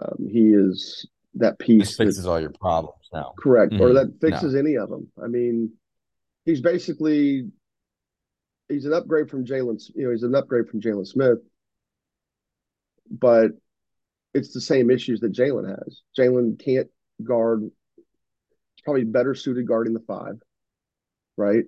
[0.00, 1.88] um, he is that piece.
[1.88, 3.32] This fixes that, all your problems now.
[3.38, 3.72] Correct.
[3.72, 3.82] Mm-hmm.
[3.82, 4.60] Or that fixes no.
[4.60, 5.08] any of them.
[5.22, 5.72] I mean,
[6.44, 7.50] he's basically
[8.68, 11.38] he's an upgrade from Jalen, you know, he's an upgrade from Jalen Smith.
[13.10, 13.52] but
[14.36, 16.02] it's the same issues that Jalen has.
[16.18, 16.88] Jalen can't
[17.22, 17.70] guard.
[18.84, 20.40] Probably better suited guarding the five,
[21.36, 21.64] right?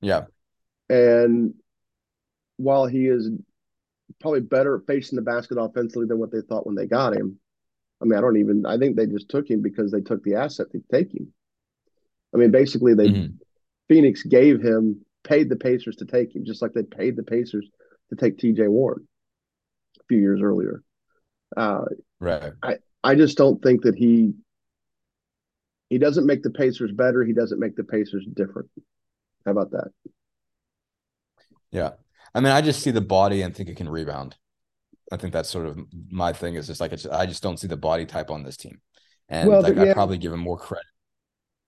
[0.00, 0.24] Yeah.
[0.88, 1.54] And
[2.56, 3.30] while he is
[4.20, 7.38] probably better at facing the basket offensively than what they thought when they got him,
[8.00, 8.64] I mean, I don't even.
[8.64, 11.32] I think they just took him because they took the asset to take him.
[12.34, 13.34] I mean, basically, they mm-hmm.
[13.88, 17.68] Phoenix gave him paid the Pacers to take him, just like they paid the Pacers
[18.10, 18.68] to take T.J.
[18.68, 19.06] Warren
[20.00, 20.82] a few years earlier.
[21.54, 21.84] Uh,
[22.20, 22.52] right.
[22.62, 24.34] I I just don't think that he
[25.90, 27.24] he doesn't make the Pacers better.
[27.24, 28.68] He doesn't make the Pacers different.
[29.44, 29.88] How about that?
[31.70, 31.90] Yeah.
[32.34, 34.36] I mean, I just see the body and think it can rebound.
[35.12, 35.78] I think that's sort of
[36.10, 38.56] my thing is just like it's, I just don't see the body type on this
[38.56, 38.80] team.
[39.28, 39.90] And well, like, yeah.
[39.90, 40.86] I probably give him more credit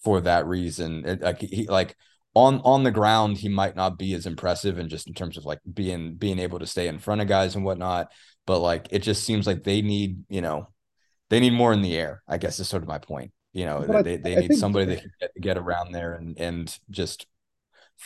[0.03, 1.05] for that reason.
[1.07, 1.97] It, like he like
[2.35, 5.45] on on the ground, he might not be as impressive and just in terms of
[5.45, 8.09] like being being able to stay in front of guys and whatnot.
[8.49, 10.69] But like it just seems like they need, you know,
[11.31, 13.31] they need more in the air, I guess is sort of my point.
[13.53, 16.79] You know, but they, they need somebody that can get, get around there and and
[16.91, 17.27] just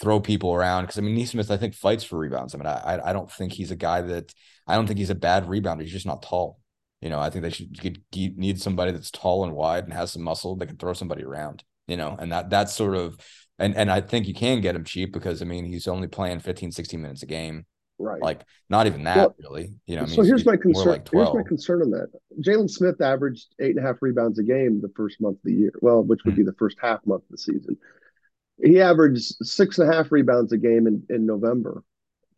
[0.01, 0.85] throw people around.
[0.85, 2.55] Because I mean, Nesmith, I think fights for rebounds.
[2.55, 4.35] I mean, I I don't think he's a guy that
[4.67, 5.83] I don't think he's a bad rebounder.
[5.83, 6.59] He's just not tall.
[7.01, 10.23] You know, I think they should need somebody that's tall and wide and has some
[10.23, 13.19] muscle that can throw somebody around you know, and that that's sort of
[13.59, 16.41] and and I think you can get him cheap because I mean he's only playing
[16.41, 17.67] 15, 16 minutes a game.
[18.03, 18.21] Right.
[18.21, 19.75] Like not even that well, really.
[19.87, 20.89] You know, I mean, so here's my concern.
[20.89, 22.09] Like here's my concern on that.
[22.41, 25.55] Jalen Smith averaged eight and a half rebounds a game the first month of the
[25.55, 25.73] year.
[25.81, 26.43] Well, which would mm-hmm.
[26.43, 27.77] be the first half month of the season.
[28.63, 31.85] He averaged six and a half rebounds a game in, in November,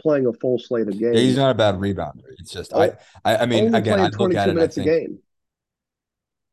[0.00, 1.16] playing a full slate of games.
[1.16, 2.24] Yeah, he's not a bad rebounder.
[2.38, 2.92] It's just I,
[3.24, 4.54] I I mean again I look at it.
[4.54, 5.18] Minutes think, a game.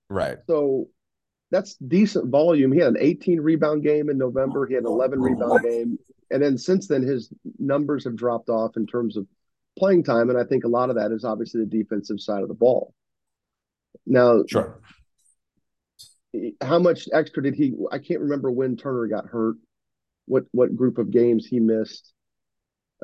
[0.09, 0.37] Right.
[0.47, 0.87] So
[1.51, 2.71] that's decent volume.
[2.71, 4.65] He had an 18 rebound game in November.
[4.65, 5.99] He had an 11 rebound game,
[6.31, 9.27] and then since then his numbers have dropped off in terms of
[9.77, 10.29] playing time.
[10.29, 12.93] And I think a lot of that is obviously the defensive side of the ball.
[14.05, 14.79] Now, sure.
[16.61, 17.73] How much extra did he?
[17.91, 19.57] I can't remember when Turner got hurt.
[20.25, 22.13] What what group of games he missed?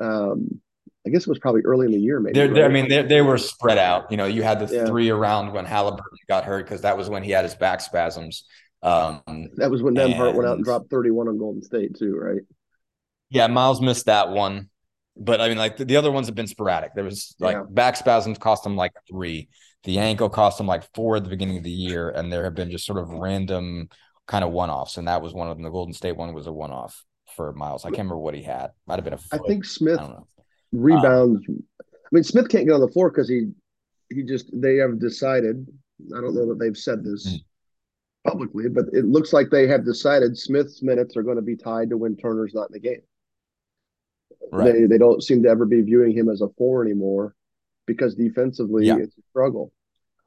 [0.00, 0.62] Um,
[1.06, 2.34] I guess it was probably early in the year, maybe.
[2.34, 4.10] They're, they're, I mean, they they were spread out.
[4.10, 4.86] You know, you had the yeah.
[4.86, 8.44] three around when Halliburton got hurt because that was when he had his back spasms.
[8.82, 9.22] Um,
[9.56, 12.42] that was when Nembhard went out and dropped 31 on Golden State, too, right?
[13.30, 14.70] Yeah, Miles missed that one.
[15.16, 16.94] But I mean, like the, the other ones have been sporadic.
[16.94, 17.64] There was like yeah.
[17.68, 19.48] back spasms cost him like three.
[19.84, 22.10] The ankle cost him like four at the beginning of the year.
[22.10, 23.88] And there have been just sort of random
[24.28, 24.96] kind of one offs.
[24.96, 25.64] And that was one of them.
[25.64, 27.84] The Golden State one was a one off for Miles.
[27.84, 28.70] I can't remember what he had.
[28.86, 29.40] Might have been a foot.
[29.44, 30.18] I think Smith I
[30.72, 31.40] rebounds.
[31.48, 33.50] Um, I mean, Smith can't get on the floor because he
[34.10, 35.66] he just they have decided.
[36.16, 37.44] I don't know that they've said this mm.
[38.26, 41.90] publicly, but it looks like they have decided Smith's minutes are going to be tied
[41.90, 43.02] to when Turner's not in the game.
[44.52, 44.72] Right.
[44.72, 47.34] They they don't seem to ever be viewing him as a four anymore
[47.86, 48.96] because defensively yeah.
[48.98, 49.72] it's a struggle.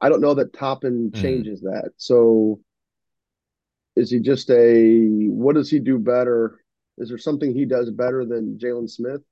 [0.00, 1.20] I don't know that Toppin mm.
[1.20, 1.92] changes that.
[1.96, 2.60] So
[3.96, 6.60] is he just a what does he do better?
[6.98, 9.22] Is there something he does better than Jalen Smith?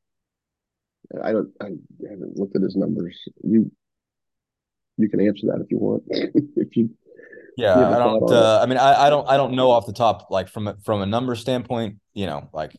[1.23, 1.51] I don't.
[1.61, 1.71] I
[2.09, 3.19] haven't looked at his numbers.
[3.43, 3.71] You
[4.97, 6.05] you can answer that if you want.
[6.11, 6.91] if you
[7.57, 8.31] yeah, I don't.
[8.31, 9.29] Uh, I mean, I, I don't.
[9.29, 11.97] I don't know off the top, like from a, from a number standpoint.
[12.15, 12.77] You know, like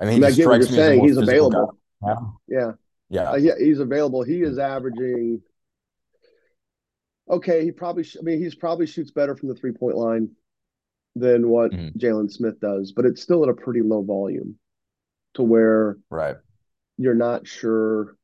[0.00, 1.04] I mean, I, get what you're saying.
[1.04, 1.78] He's available.
[2.04, 2.14] Guy.
[2.48, 2.72] Yeah,
[3.08, 3.52] yeah, uh, yeah.
[3.58, 4.22] He's available.
[4.22, 5.42] He is averaging.
[7.28, 8.04] Okay, he probably.
[8.04, 10.30] Sh- I mean, he's probably shoots better from the three point line
[11.14, 11.98] than what mm-hmm.
[11.98, 14.56] Jalen Smith does, but it's still at a pretty low volume,
[15.34, 16.36] to where right
[16.98, 18.16] you're not sure.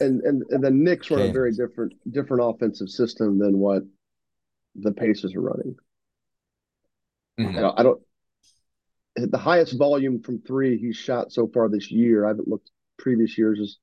[0.00, 3.82] And and, and the Knicks run a very different different offensive system than what
[4.74, 5.76] the Pacers are running.
[7.38, 7.72] Mm-hmm.
[7.76, 8.00] I don't
[9.16, 12.24] the highest volume from three he's shot so far this year.
[12.24, 13.78] I haven't looked previous years is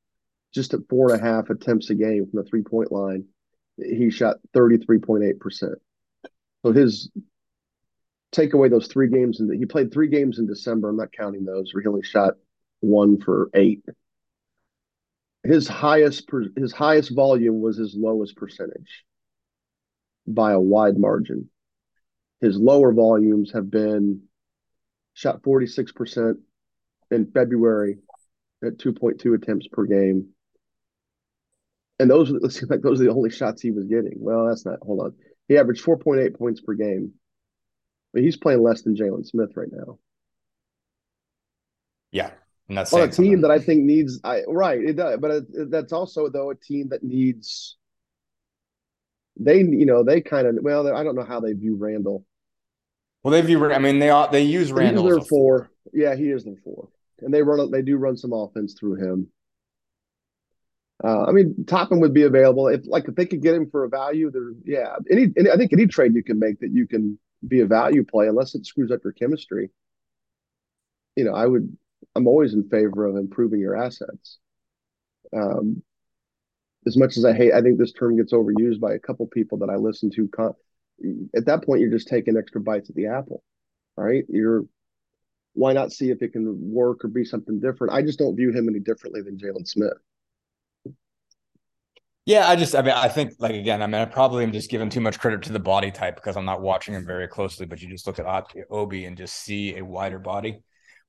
[0.54, 3.26] just at four and a half attempts a game from the three point line.
[3.78, 5.74] He shot 33.8%.
[6.64, 7.10] So his
[8.32, 10.90] take away those three games and he played three games in December.
[10.90, 12.36] I'm not counting those where he only shot
[12.84, 13.84] one for eight.
[15.44, 19.04] His highest his highest volume was his lowest percentage
[20.28, 21.50] by a wide margin.
[22.42, 24.24] His lower volumes have been
[25.14, 26.36] shot 46%
[27.12, 28.00] in February
[28.64, 30.30] at 2.2 attempts per game.
[32.00, 34.16] And those it like those are the only shots he was getting.
[34.18, 35.14] Well, that's not hold on.
[35.48, 37.14] He averaged 4.8 points per game.
[38.14, 39.98] But he's playing less than Jalen Smith right now.
[42.12, 42.32] Yeah.
[42.70, 45.92] That's on a team that I think needs I right it does, but it, that's
[45.92, 47.78] also though a team that needs
[49.38, 52.26] they you know they kind of well I don't know how they view Randle.
[53.22, 55.06] Well, they view I mean they all they use Randle.
[55.06, 55.72] He's their four.
[55.92, 56.90] Yeah, he is their four,
[57.20, 59.28] and they run they do run some offense through him.
[61.04, 63.84] Uh, I mean, Toppin would be available if, like, if they could get him for
[63.84, 64.32] a value.
[64.32, 64.96] There, yeah.
[65.12, 68.06] Any, any, I think any trade you can make that you can be a value
[68.06, 69.70] play, unless it screws up your chemistry.
[71.18, 71.78] You know, I would.
[72.16, 74.38] I'm always in favor of improving your assets.
[75.36, 75.82] Um,
[76.86, 79.58] as much as I hate, I think this term gets overused by a couple people
[79.60, 80.56] that I listen to.
[81.36, 83.44] At that point, you're just taking extra bites at the apple,
[83.98, 84.26] right?
[84.30, 84.66] You're
[85.54, 87.94] why not see if it can work or be something different?
[87.94, 89.94] I just don't view him any differently than Jalen Smith.
[92.26, 94.70] Yeah, I just, I mean, I think, like, again, I mean, I probably am just
[94.70, 97.66] giving too much credit to the body type because I'm not watching him very closely,
[97.66, 98.26] but you just look at
[98.70, 100.62] Obi and just see a wider body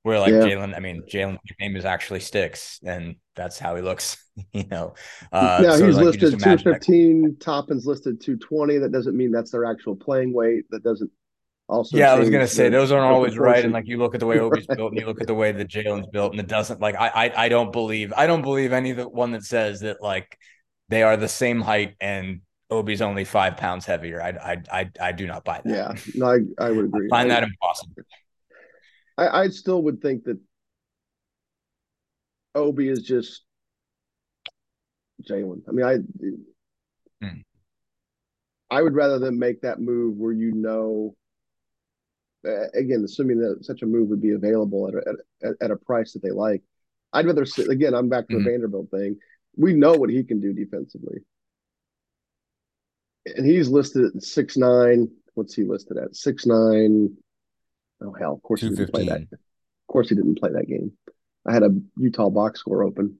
[0.05, 0.41] where, like, yeah.
[0.41, 4.93] Jalen, I mean, Jalen's name is actually Sticks, and that's how he looks, you know.
[5.31, 8.77] Uh, so he's like, listed 215, Toppin's listed 220.
[8.77, 10.65] That doesn't mean that's their actual playing weight.
[10.69, 11.09] That doesn't
[11.67, 14.19] also yeah i was gonna say those aren't always right and like you look at
[14.19, 16.47] the way obi's built and you look at the way that jalen's built and it
[16.47, 19.43] doesn't like I, I i don't believe i don't believe any of the one that
[19.43, 20.37] says that like
[20.89, 25.11] they are the same height and obi's only five pounds heavier i i i, I
[25.11, 27.95] do not buy that yeah no i, I would agree I find I, that impossible
[29.17, 30.39] I, I still would think that
[32.53, 33.43] obi is just
[35.23, 35.95] jalen i mean i
[37.25, 37.39] hmm.
[38.71, 41.15] I would rather than make that move where you know
[42.73, 46.13] again, assuming that such a move would be available at a, at, at a price
[46.13, 46.61] that they like,
[47.13, 47.93] I'd rather sit again.
[47.93, 48.43] I'm back to mm-hmm.
[48.43, 49.17] the Vanderbilt thing.
[49.55, 51.19] We know what he can do defensively,
[53.25, 55.09] and he's listed at six nine.
[55.33, 56.15] What's he listed at?
[56.15, 57.15] Six nine.
[58.05, 58.33] Oh hell!
[58.33, 59.21] Of course he didn't play that.
[59.21, 59.39] Of
[59.87, 60.91] course he didn't play that game.
[61.47, 63.19] I had a Utah box score open,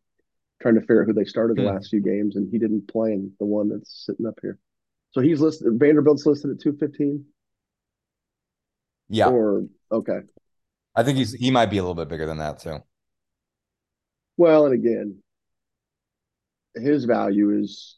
[0.62, 1.74] trying to figure out who they started the mm.
[1.74, 4.60] last few games, and he didn't play in the one that's sitting up here.
[5.12, 5.68] So he's listed.
[5.80, 7.26] Vanderbilt's listed at two fifteen.
[9.10, 9.28] Yeah.
[9.30, 10.20] Or okay.
[10.96, 12.80] I think he's he might be a little bit bigger than that too.
[14.38, 15.24] Well, and again,
[16.76, 17.98] his value is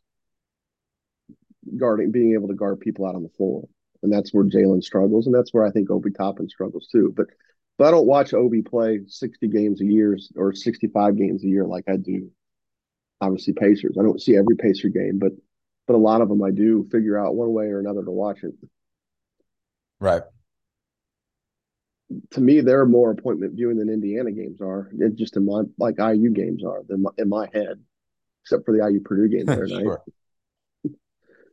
[1.78, 3.68] guarding, being able to guard people out on the floor,
[4.04, 7.14] and that's where Jalen struggles, and that's where I think Obi Toppin struggles too.
[7.16, 7.28] But
[7.78, 11.48] but I don't watch Obi play sixty games a year or sixty five games a
[11.48, 12.30] year like I do.
[13.22, 13.98] Obviously, Pacers.
[14.00, 15.32] I don't see every Pacer game, but
[15.88, 18.43] but a lot of them I do figure out one way or another to watch
[18.43, 18.54] it.
[20.00, 20.24] Right
[22.32, 24.89] to me, they're more appointment viewing than Indiana games are.
[24.98, 27.84] It just in my like IU games are in my, in my head,
[28.43, 30.04] except for the IU Purdue game there sure.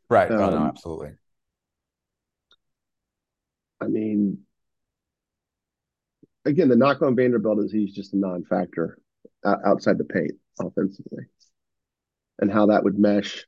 [0.08, 0.30] Right.
[0.30, 1.12] Um, oh, no, absolutely.
[3.80, 4.38] I mean,
[6.44, 8.98] again, the knock on Vanderbilt is he's just a non-factor
[9.44, 11.24] outside the paint offensively,
[12.40, 13.44] and how that would mesh.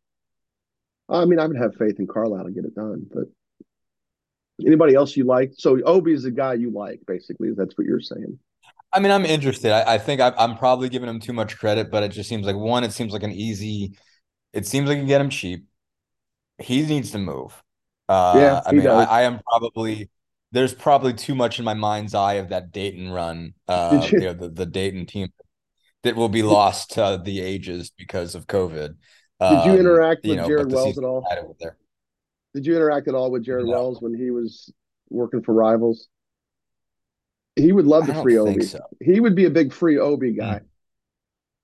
[1.09, 3.29] I mean, I would have faith in Carlisle to get it done, but
[4.65, 5.53] Anybody else you like?
[5.57, 7.51] So Obi is the guy you like, basically.
[7.55, 8.39] That's what you're saying.
[8.93, 9.71] I mean, I'm interested.
[9.71, 12.47] I, I think I, am probably giving him too much credit, but it just seems
[12.47, 12.83] like one.
[12.83, 13.99] It seems like an easy.
[14.55, 15.67] It seems like you get him cheap.
[16.59, 17.63] He needs to move.
[18.09, 20.09] Uh, yeah, I mean, I, I, am probably.
[20.57, 23.53] There's probably too much in my mind's eye of that Dayton run.
[23.69, 24.21] Uh, you?
[24.21, 25.29] you know, the, the Dayton team
[26.03, 28.95] that will be lost to the ages because of COVID.
[29.41, 31.27] Did you um, interact with know, Jared Wells at all?
[32.55, 33.73] Did you interact at all with Jared no.
[33.73, 34.73] Wells when he was
[35.11, 36.09] working for Rivals?
[37.57, 38.63] He would love the free Obi.
[38.63, 38.79] So.
[39.03, 40.39] He would be a big free Obi hmm.
[40.39, 40.61] guy.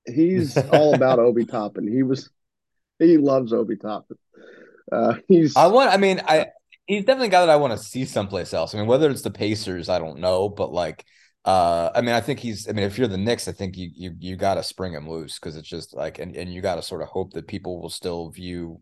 [0.08, 0.14] Mm.
[0.14, 1.90] He's all about Obi Toppin.
[1.90, 2.28] He was
[2.98, 4.18] he loves Obi Toppin.
[4.90, 6.48] Uh, he's I want I mean I
[6.94, 8.74] he's definitely a guy that I want to see someplace else.
[8.74, 11.04] I mean, whether it's the Pacers, I don't know, but like
[11.44, 13.90] uh I mean, I think he's I mean, if you're the Knicks, I think you
[13.94, 17.02] you you gotta spring him loose because it's just like and, and you gotta sort
[17.02, 18.80] of hope that people will still view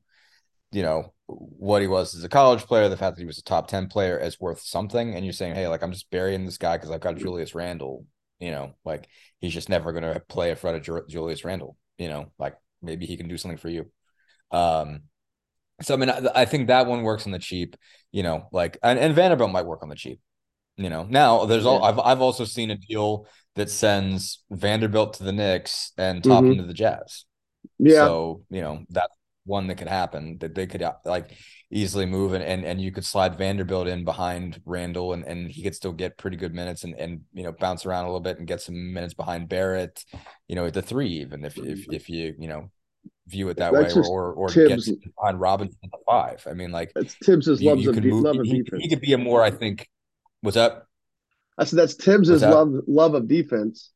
[0.72, 3.42] you know what he was as a college player, the fact that he was a
[3.42, 5.14] top 10 player as worth something.
[5.14, 8.06] And you're saying, hey, like I'm just burying this guy because I've got Julius Randle,
[8.40, 9.08] you know, like
[9.40, 13.06] he's just never going to play in front of Julius Randle, you know, like maybe
[13.06, 13.90] he can do something for you.
[14.50, 15.02] Um,
[15.82, 17.76] so I mean, I, I think that one works on the cheap,
[18.12, 20.20] you know, like and, and Vanderbilt might work on the cheap,
[20.76, 21.06] you know.
[21.08, 25.92] Now there's all I've I've also seen a deal that sends Vanderbilt to the Knicks
[25.96, 26.52] and top mm-hmm.
[26.52, 27.24] into the Jazz.
[27.78, 28.06] Yeah.
[28.06, 29.11] So you know that
[29.44, 31.36] one that could happen that they could like
[31.70, 35.62] easily move and, and and you could slide Vanderbilt in behind Randle and, and he
[35.62, 38.38] could still get pretty good minutes and and you know bounce around a little bit
[38.38, 40.04] and get some minutes behind Barrett,
[40.48, 42.70] you know, at the three even if if if you you know
[43.31, 44.81] view it that That's way or or, or get
[45.18, 46.47] on Robinson at the five.
[46.49, 48.83] I mean like it's Thibs's love of, move, love of he, defense.
[48.83, 49.89] He could be a more I think
[50.41, 50.87] what's up?
[51.59, 53.91] I said that's Thibs's love love of defense.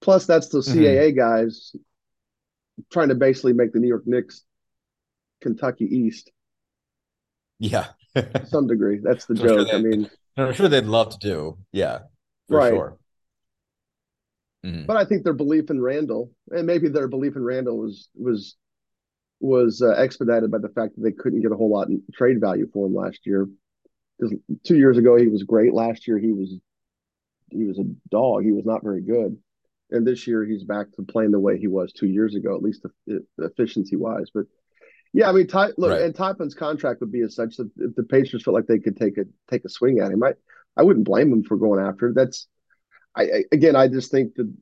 [0.00, 1.18] Plus that's the CAA mm-hmm.
[1.18, 1.74] guys
[2.92, 4.42] trying to basically make the New York Knicks
[5.40, 6.30] Kentucky East.
[7.58, 7.86] Yeah.
[8.46, 9.00] some degree.
[9.02, 9.68] That's the joke.
[9.68, 11.58] Sure I mean, I'm sure they'd love to do.
[11.72, 12.00] Yeah.
[12.48, 12.72] right.
[12.72, 12.98] Sure.
[14.66, 14.86] Mm-hmm.
[14.86, 18.56] But I think their belief in Randle, and maybe their belief in Randle was was
[19.38, 22.40] was uh, expedited by the fact that they couldn't get a whole lot in trade
[22.40, 23.48] value for him last year.
[24.18, 25.72] Because two years ago he was great.
[25.72, 26.58] Last year he was
[27.50, 28.42] he was a dog.
[28.42, 29.36] He was not very good.
[29.90, 32.62] And this year he's back to playing the way he was two years ago, at
[32.62, 32.84] least
[33.38, 34.30] efficiency wise.
[34.34, 34.46] But
[35.12, 36.02] yeah, I mean, Ty, look, right.
[36.02, 38.96] and Toppin's contract would be as such that if the Pacers felt like they could
[38.96, 40.32] take a take a swing at him, I
[40.76, 42.12] I wouldn't blame him for going after.
[42.12, 42.48] That's
[43.16, 44.52] I, I again, I just think that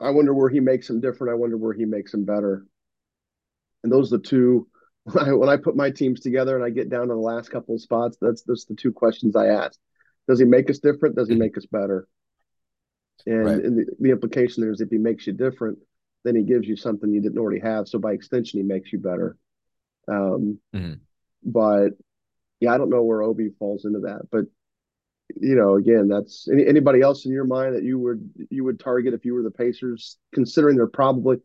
[0.00, 1.32] I wonder where he makes him different.
[1.32, 2.66] I wonder where he makes him better.
[3.82, 4.68] And those are the two.
[5.08, 7.48] When I, when I put my teams together and I get down to the last
[7.48, 9.80] couple of spots, that's that's the two questions I ask.
[10.28, 11.16] Does he make us different?
[11.16, 11.44] Does he mm-hmm.
[11.44, 12.06] make us better?
[13.24, 13.54] And, right.
[13.54, 15.78] and the, the implication there is if he makes you different,
[16.24, 17.88] then he gives you something you didn't already have.
[17.88, 19.38] So by extension, he makes you better.
[20.08, 20.94] Um, mm-hmm.
[21.42, 21.92] But
[22.60, 24.28] yeah, I don't know where Obi falls into that.
[24.30, 24.44] But
[25.36, 28.80] you know, again, that's any, anybody else in your mind that you would you would
[28.80, 31.38] target if you were the Pacers, considering they're probably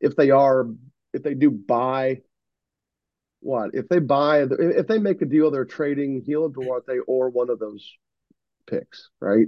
[0.00, 0.66] if they are
[1.12, 2.20] if they do buy
[3.40, 7.50] what if they buy if they make a deal they're trading Gil Duarte or one
[7.50, 7.92] of those
[8.66, 9.46] picks, right?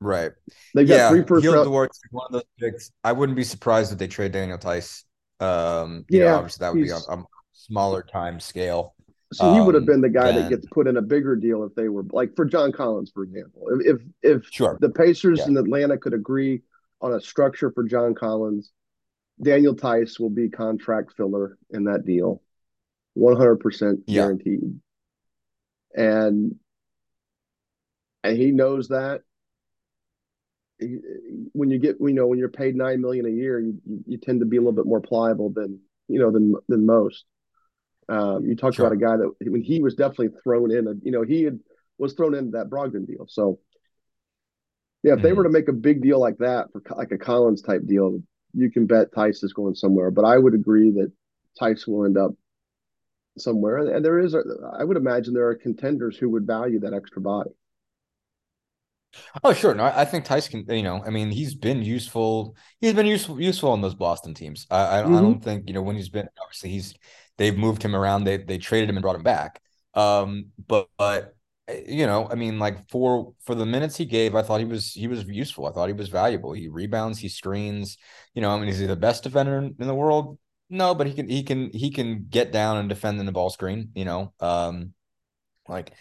[0.00, 0.32] Right.
[0.74, 1.66] They've got yeah, three first round.
[1.66, 2.90] Duarte one of those picks.
[3.04, 5.04] I wouldn't be surprised if they trade Daniel Theis.
[5.40, 8.94] Um, yeah, know, obviously that would be a, a, smaller time scale.
[9.32, 11.62] So um, he would have been the guy that gets put in a bigger deal
[11.62, 13.68] if they were like for John Collins, for example.
[13.70, 14.76] If if, if sure.
[14.80, 15.48] the Pacers yeah.
[15.48, 16.62] in Atlanta could agree
[17.00, 18.72] on a structure for John Collins,
[19.40, 22.42] Daniel Theis will be contract filler in that deal,
[23.14, 24.80] one hundred percent guaranteed.
[25.94, 26.56] And
[28.24, 29.22] and he knows that
[31.52, 34.40] when you get you know when you're paid nine million a year, you, you tend
[34.40, 35.78] to be a little bit more pliable than
[36.08, 37.24] you know than than most.
[38.10, 38.86] Um, you talked sure.
[38.86, 41.60] about a guy that when he was definitely thrown in, a, you know, he had,
[41.96, 43.26] was thrown into that Brogdon deal.
[43.28, 43.60] So,
[45.02, 45.26] yeah, if mm-hmm.
[45.26, 48.20] they were to make a big deal like that for like a Collins type deal,
[48.52, 50.10] you can bet Theis is going somewhere.
[50.10, 51.12] But I would agree that
[51.60, 52.32] Theis will end up
[53.38, 54.42] somewhere, and, there is, a,
[54.76, 57.50] I would imagine there are contenders who would value that extra body.
[59.42, 59.74] Oh, sure.
[59.74, 60.64] No, I think Tyson.
[60.68, 62.54] You know, I mean, he's been useful.
[62.80, 64.66] He's been useful useful on those Boston teams.
[64.70, 65.16] I, I, mm-hmm.
[65.16, 66.28] I, don't think you know when he's been.
[66.40, 66.94] Obviously, he's
[67.40, 68.24] they've moved him around.
[68.24, 69.60] They they traded him and brought him back.
[69.94, 71.34] Um, but but
[71.86, 74.92] you know, I mean, like for for the minutes he gave, I thought he was
[74.92, 75.66] he was useful.
[75.66, 76.52] I thought he was valuable.
[76.52, 77.96] He rebounds, he screens.
[78.34, 80.38] You know, I mean, is he the best defender in, the world?
[80.68, 83.48] No, but he can he can he can get down and defend in the ball
[83.48, 83.90] screen.
[83.94, 84.92] You know, um,
[85.66, 85.92] like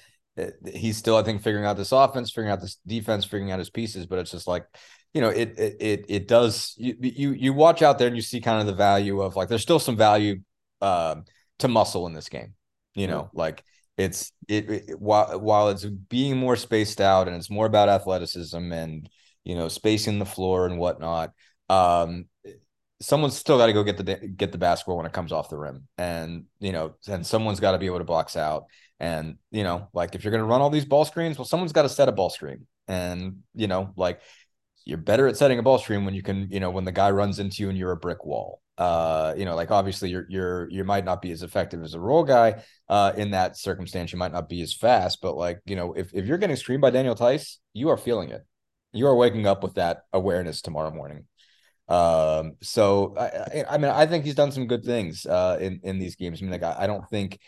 [0.74, 3.70] he's still, I think, figuring out this offense, figuring out this defense, figuring out his
[3.70, 4.06] pieces.
[4.06, 4.66] But it's just like,
[5.14, 6.76] you know, it it it, it does.
[6.78, 9.48] You, you you watch out there and you see kind of the value of like
[9.48, 10.42] there's still some value
[10.82, 11.16] uh,
[11.60, 12.54] to muscle in this game.
[12.96, 13.64] You know, like
[13.98, 18.72] it's it, it, while while it's being more spaced out and it's more about athleticism
[18.72, 19.10] and
[19.44, 21.32] you know spacing the floor and whatnot.
[21.70, 22.26] Um,
[23.02, 25.58] someone's still got to go get the get the basketball when it comes off the
[25.58, 28.66] rim, and you know, and someone's got to be able to box out.
[29.00, 31.72] And, you know, like if you're going to run all these ball screens, well, someone's
[31.72, 32.68] got to set a ball screen.
[32.88, 34.22] And, you know, like
[34.90, 37.12] you're better at setting a ball screen when you can, you know, when the guy
[37.12, 38.62] runs into you and you're a brick wall.
[38.78, 42.00] Uh, you know, like obviously you're you're you might not be as effective as a
[42.00, 44.12] roll guy uh in that circumstance.
[44.12, 46.82] You might not be as fast, but like, you know, if, if you're getting screened
[46.82, 48.46] by Daniel Theis, you are feeling it.
[48.94, 51.26] You are waking up with that awareness tomorrow morning.
[51.88, 56.00] Um, so I, I mean, I think he's done some good things uh in in
[56.00, 56.40] these games.
[56.40, 57.40] I mean, like I, I don't think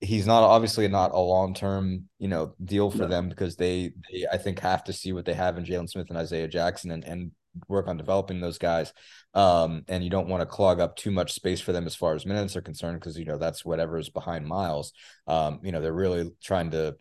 [0.00, 3.08] he's not obviously not a long term you know deal for no.
[3.08, 6.06] them because they they I think have to see what they have in Jalen Smith
[6.08, 7.32] and Isaiah Jackson and and
[7.68, 8.92] work on developing those guys.
[9.34, 12.14] Um, and you don't want to clog up too much space for them as far
[12.14, 14.92] as minutes are concerned because you know that's whatever is behind Miles.
[15.26, 16.96] Um, you know they're really trying to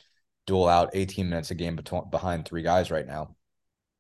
[0.48, 3.36] duel out 18 minutes a game between behind three guys right now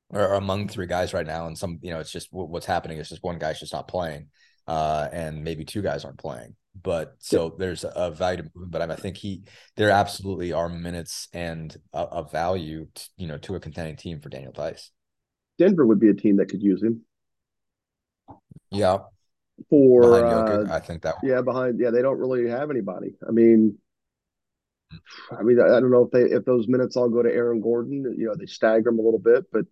[0.10, 3.10] or among three guys right now and some you know it's just what's happening is
[3.10, 4.28] just one guy's just not playing
[4.68, 8.96] uh, and maybe two guys aren't playing but so there's a value to but I
[8.96, 9.44] think he
[9.76, 14.20] there absolutely are minutes and a, a value to, you know to a contending team
[14.20, 14.92] for Daniel Theis.
[15.58, 17.02] Denver would be a team that could use him.
[18.72, 19.00] Yeah.
[19.70, 23.16] For uh, I think that yeah behind yeah they don't really have anybody.
[23.28, 23.78] I mean,
[25.38, 28.16] I mean I don't know if they if those minutes all go to Aaron Gordon.
[28.18, 29.66] You know they stagger him a little bit, but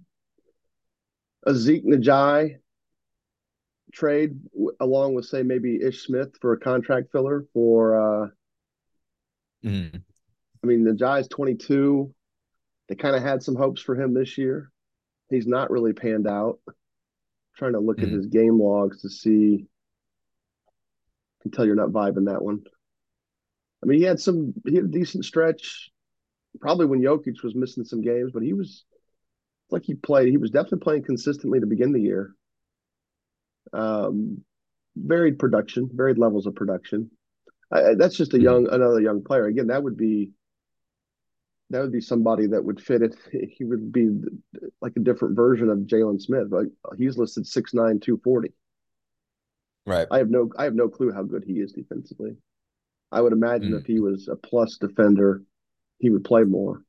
[1.46, 2.58] a Zeke Nnaji
[3.94, 4.40] trade
[4.80, 8.28] along with say maybe Ish Smith for a contract filler for uh
[9.66, 10.02] mm.
[10.64, 12.14] I mean the is 22
[12.90, 14.72] they kind of had some hopes for him this year
[15.30, 16.74] he's not really panned out I'm
[17.56, 18.04] trying to look mm.
[18.04, 19.66] at his game logs to see
[20.68, 22.64] I can tell you're not vibing that one
[23.82, 25.92] I mean he had some he had a decent stretch
[26.60, 28.84] probably when Jokic was missing some games but he was
[29.70, 30.30] like he played.
[30.30, 32.34] He was definitely playing consistently to begin the year.
[33.74, 34.44] Um,
[34.96, 37.12] varied production, varied levels of production.
[37.72, 39.46] I, that's just a young, another young player.
[39.46, 40.32] Again, that would be
[41.70, 43.16] that would be somebody that would fit it.
[43.58, 44.10] He would be
[44.82, 46.48] like a different version of Jalen Smith.
[46.50, 48.54] Like he's listed six nine two forty.
[49.86, 50.08] Right.
[50.12, 52.38] I have no I have no clue how good he is defensively.
[53.12, 53.80] I would imagine mm.
[53.80, 55.44] if he was a plus defender,
[55.98, 56.82] he would play more.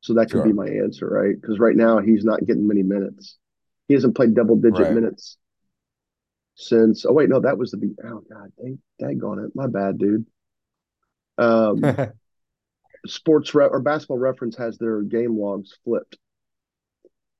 [0.00, 0.46] So that could sure.
[0.46, 1.34] be my answer, right?
[1.40, 3.38] Because right now he's not getting many minutes.
[3.88, 4.92] He hasn't played double digit right.
[4.92, 5.38] minutes
[6.54, 7.04] since.
[7.04, 7.94] Oh wait, no, that was the.
[8.04, 10.26] Oh god, dang, daggone it, my bad, dude.
[11.38, 11.82] Um,
[13.06, 16.16] sports re- or basketball reference has their game logs flipped,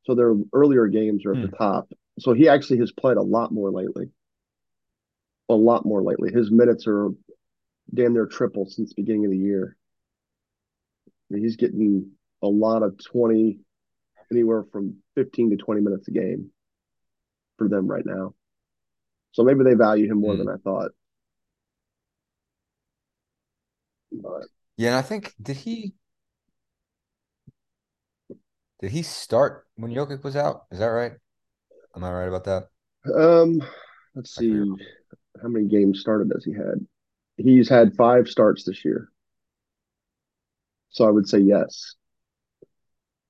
[0.05, 1.47] so their earlier games are at hmm.
[1.47, 1.89] the top.
[2.19, 4.11] So he actually has played a lot more lately.
[5.49, 6.33] A lot more lately.
[6.33, 7.11] His minutes are
[7.93, 9.77] damn near triple since the beginning of the year.
[11.29, 12.13] He's getting
[12.43, 13.59] a lot of 20,
[14.31, 16.51] anywhere from 15 to 20 minutes a game
[17.59, 18.35] for them right now.
[19.35, 20.39] So maybe they value him more mm.
[20.39, 20.93] than I thought.
[24.13, 25.95] But yeah, and I think did he
[28.81, 30.67] did he start when Jokic was out?
[30.71, 31.13] Is that right?
[31.97, 32.69] Am I right about that?
[33.13, 33.61] Um,
[34.15, 34.55] let's see.
[35.43, 36.87] How many games started has he had?
[37.37, 39.09] He's had five starts this year.
[40.91, 41.97] So I would say yes.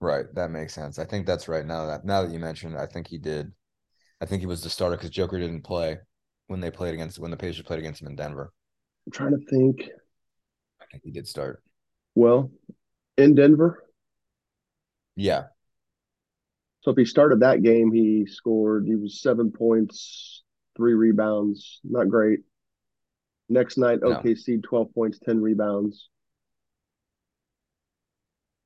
[0.00, 0.98] Right, that makes sense.
[0.98, 1.64] I think that's right.
[1.64, 3.52] Now that now that you mentioned, I think he did.
[4.20, 5.98] I think he was the starter because Joker didn't play
[6.46, 8.52] when they played against when the Pacers played against him in Denver.
[9.06, 9.90] I'm trying to think.
[10.80, 11.62] I think he did start.
[12.14, 12.50] Well,
[13.16, 13.84] in Denver.
[15.16, 15.44] Yeah.
[16.82, 18.84] So if he started that game, he scored.
[18.86, 20.42] He was seven points,
[20.76, 21.80] three rebounds.
[21.82, 22.40] Not great.
[23.48, 24.60] Next night, OKC, no.
[24.68, 26.08] 12 points, 10 rebounds.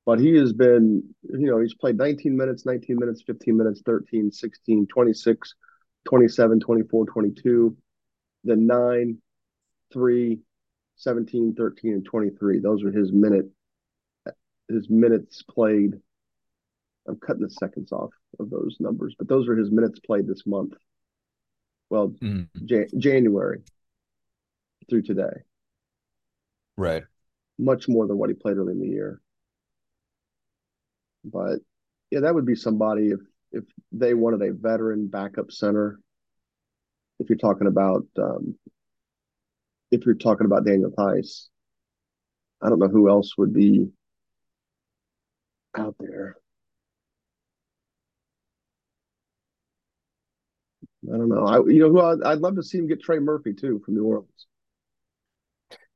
[0.09, 4.31] But he has been, you know, he's played 19 minutes, 19 minutes, 15 minutes, 13,
[4.31, 5.55] 16, 26,
[6.05, 7.77] 27, 24, 22,
[8.43, 9.17] then 9,
[9.93, 10.39] 3,
[10.95, 12.59] 17, 13, and 23.
[12.59, 13.51] Those are his minute
[14.67, 15.93] his minutes played.
[17.07, 20.41] I'm cutting the seconds off of those numbers, but those are his minutes played this
[20.47, 20.73] month.
[21.91, 22.47] Well, mm.
[22.65, 23.61] Jan- January
[24.89, 25.43] through today.
[26.77, 27.03] Right.
[27.59, 29.21] Much more than what he played early in the year.
[31.23, 31.59] But
[32.11, 33.19] yeah, that would be somebody if
[33.51, 35.99] if they wanted a veteran backup center.
[37.19, 38.55] If you're talking about um,
[39.91, 41.49] if you're talking about Daniel Theis,
[42.61, 43.89] I don't know who else would be
[45.75, 46.37] out there.
[51.11, 51.45] I don't know.
[51.45, 53.95] I you know who I'd, I'd love to see him get Trey Murphy too from
[53.95, 54.47] New Orleans.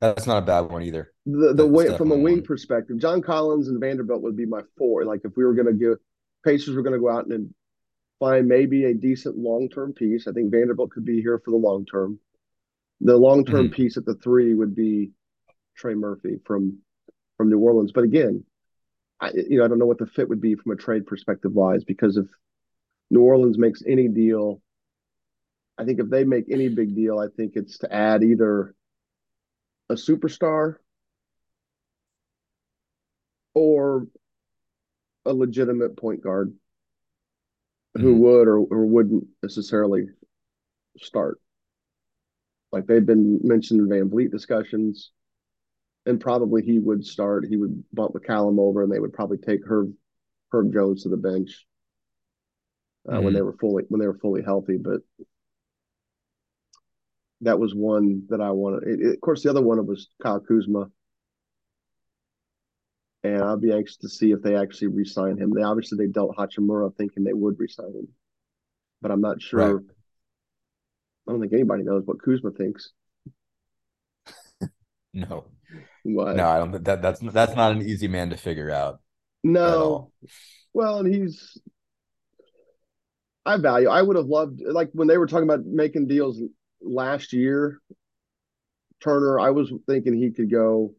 [0.00, 1.12] That's not a bad one either.
[1.26, 2.42] The the way from a wing one.
[2.42, 5.04] perspective, John Collins and Vanderbilt would be my four.
[5.04, 5.98] Like if we were going to give
[6.44, 7.54] Pacers, were going to go out and
[8.20, 10.26] find maybe a decent long term piece.
[10.26, 12.18] I think Vanderbilt could be here for the long term.
[13.00, 13.74] The long term mm-hmm.
[13.74, 15.12] piece at the three would be
[15.76, 16.78] Trey Murphy from
[17.36, 17.92] from New Orleans.
[17.92, 18.44] But again,
[19.20, 21.52] I you know I don't know what the fit would be from a trade perspective
[21.52, 22.26] wise because if
[23.10, 24.60] New Orleans makes any deal,
[25.78, 28.74] I think if they make any big deal, I think it's to add either
[29.90, 30.76] a superstar
[33.54, 34.06] or
[35.24, 36.52] a legitimate point guard
[37.96, 38.02] mm-hmm.
[38.02, 40.06] who would or, or wouldn't necessarily
[40.98, 41.40] start.
[42.72, 45.12] Like they've been mentioned in VanVleet discussions,
[46.06, 47.46] and probably he would start.
[47.48, 49.92] He would bump McCollum over, and they would probably take Herb
[50.50, 51.66] Herb Jones to the bench
[53.08, 53.24] uh, mm-hmm.
[53.24, 54.76] when they were fully when they were fully healthy.
[54.76, 55.02] But
[57.44, 58.88] that was one that I wanted.
[58.88, 60.90] It, it, of course, the other one was Kyle Kuzma,
[63.22, 65.52] and I'll be anxious to see if they actually re-sign him.
[65.54, 68.08] They obviously they dealt Hachimura thinking they would re-sign him,
[69.00, 69.76] but I'm not sure.
[69.76, 69.84] Right.
[71.26, 72.90] I don't think anybody knows what Kuzma thinks.
[75.14, 75.44] no,
[76.02, 76.36] what?
[76.36, 76.84] no, I don't.
[76.84, 79.00] That that's that's not an easy man to figure out.
[79.42, 80.12] No,
[80.72, 81.58] well, and he's.
[83.46, 83.88] I value.
[83.88, 86.40] I would have loved like when they were talking about making deals
[86.84, 87.80] last year,
[89.02, 90.94] Turner, I was thinking he could go.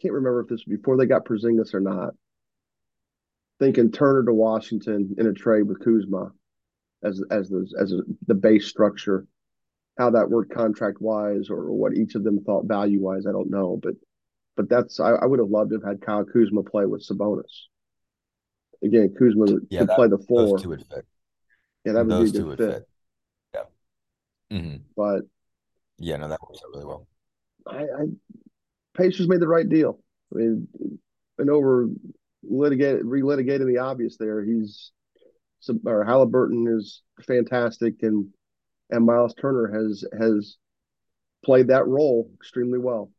[0.00, 2.14] Can't remember if this was before they got Porzingis or not.
[3.60, 6.32] Thinking Turner to Washington in a trade with Kuzma
[7.02, 9.26] as as the as a, the base structure.
[9.96, 13.50] How that worked contract wise, or what each of them thought value wise, I don't
[13.50, 13.78] know.
[13.80, 13.94] But
[14.56, 17.44] but that's I, I would have loved to have had Kyle Kuzma play with Sabonis.
[18.82, 20.58] Again, Kuzma yeah, could that, play the four.
[21.84, 22.72] Yeah, that would those be a good fit.
[22.72, 22.88] fit.
[24.54, 24.76] Mm-hmm.
[24.96, 25.22] But
[25.98, 27.06] yeah, no, that works out really well.
[27.66, 28.06] I, I
[28.96, 29.98] Pacers made the right deal.
[30.32, 30.68] I mean,
[31.38, 31.88] and over
[32.42, 34.44] litigate relitigating the obvious there.
[34.44, 34.92] He's
[35.86, 38.28] or Halliburton is fantastic, and
[38.90, 40.56] and Miles Turner has has
[41.44, 43.10] played that role extremely well.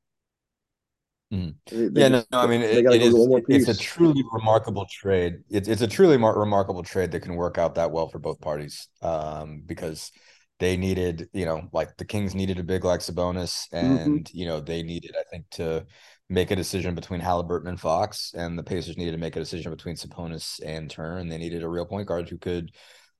[1.33, 1.55] Mm.
[1.69, 3.15] They, yeah, just, no, I mean, it, it is,
[3.49, 5.39] it's a truly remarkable trade.
[5.49, 8.39] It's it's a truly mar- remarkable trade that can work out that well for both
[8.39, 8.87] parties.
[9.01, 10.11] Um, because
[10.59, 13.85] they needed, you know, like the Kings needed a big like Sabonis, mm-hmm.
[13.85, 14.37] and mm-hmm.
[14.37, 15.85] you know they needed, I think, to
[16.29, 19.71] make a decision between Halliburton and Fox, and the Pacers needed to make a decision
[19.71, 22.71] between Sabonis and Turner, and they needed a real point guard who could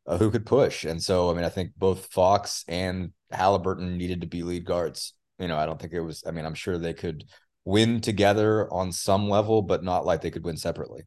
[0.08, 0.86] uh, who could push.
[0.86, 5.14] And so, I mean, I think both Fox and Halliburton needed to be lead guards.
[5.40, 6.24] You know, I don't think it was.
[6.26, 7.26] I mean, I'm sure they could
[7.66, 11.04] win together on some level, but not like they could win separately.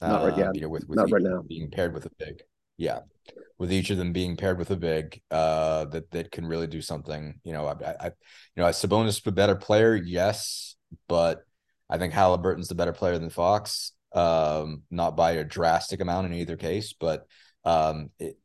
[0.00, 2.42] Not right, uh, You know, with, with not right now being paired with a big.
[2.76, 3.00] Yeah,
[3.58, 6.80] with each of them being paired with a big uh, that that can really do
[6.80, 7.40] something.
[7.44, 8.12] You know, I, I you
[8.62, 9.94] know, is Sabonis a better player?
[9.94, 10.76] Yes,
[11.08, 11.44] but
[11.88, 13.92] I think Halliburton's the better player than Fox.
[14.14, 17.26] Um, not by a drastic amount in either case, but
[17.64, 18.36] um, it,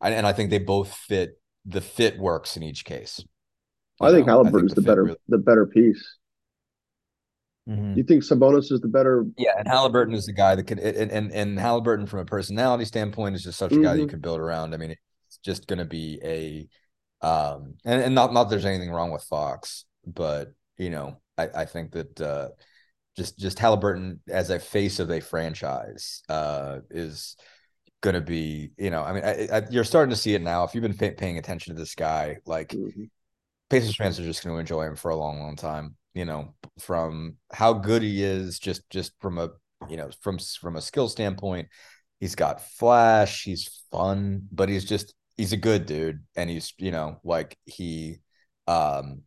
[0.00, 1.38] and I think they both fit.
[1.66, 3.24] The fit works in each case.
[4.00, 5.18] I think Halliburton's I think the, the better really...
[5.28, 6.18] the better piece.
[7.68, 7.96] Mm-hmm.
[7.96, 9.24] You think Sabonis is the better?
[9.38, 12.84] Yeah, and Halliburton is the guy that could, and and, and Halliburton from a personality
[12.84, 13.84] standpoint is just such a mm-hmm.
[13.84, 14.10] guy that you mm-hmm.
[14.10, 14.74] can build around.
[14.74, 18.90] I mean, it's just going to be a, um, and and not not there's anything
[18.90, 22.48] wrong with Fox, but you know, I I think that uh,
[23.16, 27.36] just just Halliburton as a face of a franchise uh is
[28.02, 30.64] going to be, you know, I mean, I, I, you're starting to see it now.
[30.64, 33.04] If you've been pay, paying attention to this guy, like mm-hmm.
[33.70, 36.54] Pacers fans are just going to enjoy him for a long, long time you know,
[36.78, 39.50] from how good he is, just just from a
[39.88, 41.68] you know from from a skill standpoint.
[42.20, 43.42] He's got flash.
[43.42, 48.20] He's fun, but he's just he's a good dude, and he's you know like he,
[48.66, 49.22] um,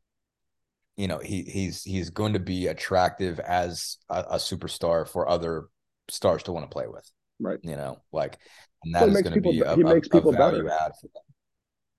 [0.95, 5.65] you know he he's he's going to be attractive as a, a superstar for other
[6.09, 7.09] stars to want to play with.
[7.39, 7.59] Right.
[7.61, 8.37] You know, like
[8.83, 10.69] and that is going to be a, he makes a, people better.
[10.69, 11.23] add for them.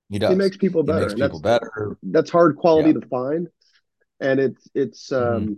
[0.09, 0.31] He does.
[0.31, 1.01] He makes people better.
[1.01, 1.99] He makes people that's, better.
[2.03, 3.01] That's hard quality yeah.
[3.01, 3.49] to find
[4.21, 5.37] and it's it's mm-hmm.
[5.37, 5.55] um mm-hmm.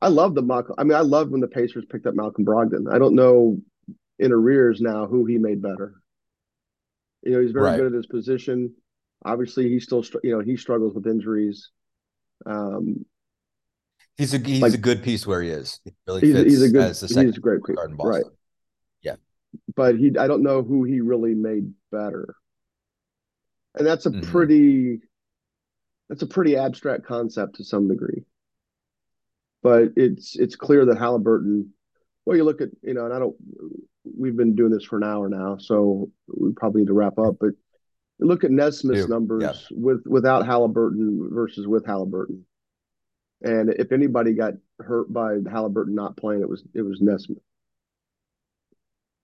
[0.00, 0.76] I love the Malcolm.
[0.78, 2.92] I mean, I love when the Pacers picked up Malcolm Brogdon.
[2.92, 3.60] I don't know
[4.18, 5.94] in arrears now who he made better.
[7.22, 7.76] You know, he's very right.
[7.76, 8.74] good at his position.
[9.24, 11.70] Obviously, he still you know he struggles with injuries.
[12.46, 13.04] Um,
[14.16, 15.80] he's a he's like, a good piece where he is.
[15.84, 18.24] He really he's, he's a good he's a great piece, right?
[19.02, 19.16] Yeah,
[19.74, 22.36] but he I don't know who he really made better,
[23.74, 24.30] and that's a mm-hmm.
[24.30, 25.00] pretty
[26.08, 28.24] that's a pretty abstract concept to some degree.
[29.62, 31.72] But it's it's clear that Halliburton,
[32.24, 33.36] well, you look at, you know, and I don't
[34.16, 37.36] we've been doing this for an hour now, so we probably need to wrap up.
[37.40, 37.50] But
[38.20, 39.76] look at Nesmith's numbers yeah.
[39.76, 42.44] with without Halliburton versus with Halliburton.
[43.42, 47.38] And if anybody got hurt by Halliburton not playing, it was it was Nesmith.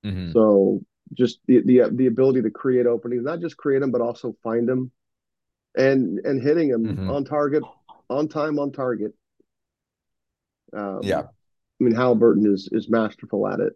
[0.04, 0.32] Mm-hmm.
[0.32, 0.82] So
[1.14, 4.68] just the, the the ability to create openings, not just create them, but also find
[4.68, 4.90] them
[5.76, 7.10] and and hitting him mm-hmm.
[7.10, 7.62] on target,
[8.08, 9.12] on time, on target.
[10.72, 13.72] Um, yeah, I mean Halliburton is is masterful at it.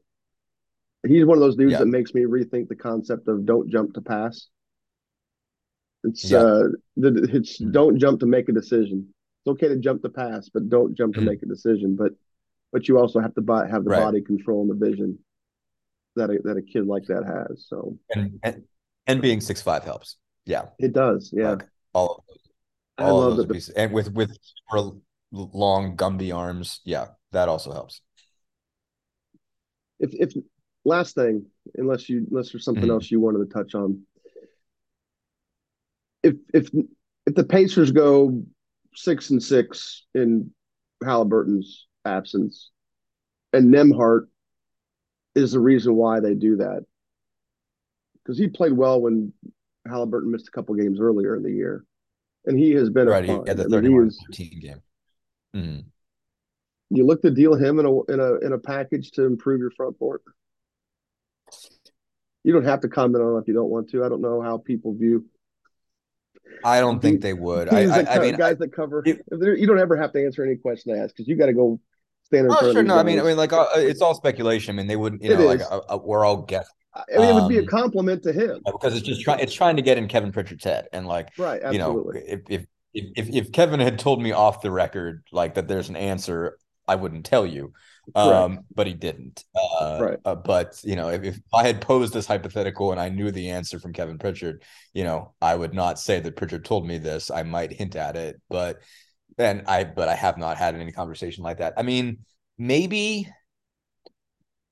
[1.06, 1.78] He's one of those dudes yeah.
[1.78, 4.48] that makes me rethink the concept of don't jump to pass.
[6.04, 6.38] It's yeah.
[6.38, 7.72] uh, the, it's mm-hmm.
[7.72, 9.12] don't jump to make a decision.
[9.44, 11.28] It's okay to jump to pass, but don't jump to mm-hmm.
[11.28, 11.96] make a decision.
[11.96, 12.12] But
[12.72, 14.02] but you also have to buy, have the right.
[14.02, 15.18] body control and the vision
[16.16, 17.66] that a, that a kid like that has.
[17.68, 18.64] So and and,
[19.06, 20.16] and being six five helps.
[20.44, 21.32] Yeah, it does.
[21.32, 22.38] Yeah, like, all of those,
[22.98, 24.36] all of those pieces, and with with
[24.70, 24.96] super
[25.32, 28.00] long Gumby arms, yeah, that also helps.
[30.00, 30.32] If if
[30.84, 32.92] last thing, unless you unless there's something mm-hmm.
[32.92, 34.02] else you wanted to touch on,
[36.22, 36.70] if if
[37.26, 38.42] if the Pacers go
[38.94, 40.52] six and six in
[41.04, 42.70] Halliburton's absence,
[43.52, 44.26] and Nembhard
[45.34, 46.84] is the reason why they do that
[48.28, 49.32] because he played well when
[49.88, 51.84] Halliburton missed a couple games earlier in the year,
[52.46, 53.24] and he has been right.
[53.24, 54.82] He had the 31 13 game.
[55.54, 55.80] Mm-hmm.
[56.90, 59.70] You look to deal him in a in a in a package to improve your
[59.72, 60.22] front court.
[62.44, 64.04] You don't have to comment on it if you don't want to.
[64.04, 65.26] I don't know how people view.
[66.64, 67.72] I don't think they would.
[67.72, 70.56] I, I, I, mean, guys that cover, it, you don't ever have to answer any
[70.56, 71.78] question I ask because you got to go
[72.24, 72.86] stand in oh, front sure, of.
[72.86, 74.74] No, I mean, I mean, like uh, it's all speculation.
[74.74, 77.34] I mean, they wouldn't, you know, like uh, uh, we're all guessing I mean, it
[77.34, 79.40] would be a um, compliment to him because it's just trying.
[79.40, 82.20] It's trying to get in Kevin Pritchard's head, and like, right, absolutely.
[82.20, 85.68] You know, if, if if if Kevin had told me off the record like that,
[85.68, 87.72] there's an answer, I wouldn't tell you.
[88.14, 88.64] Um, right.
[88.74, 89.44] but he didn't.
[89.54, 90.18] Uh, right.
[90.24, 93.50] Uh, but you know, if, if I had posed this hypothetical and I knew the
[93.50, 94.62] answer from Kevin Pritchard,
[94.94, 97.30] you know, I would not say that Pritchard told me this.
[97.30, 98.78] I might hint at it, but
[99.36, 101.74] then I, but I have not had any conversation like that.
[101.76, 102.20] I mean,
[102.56, 103.28] maybe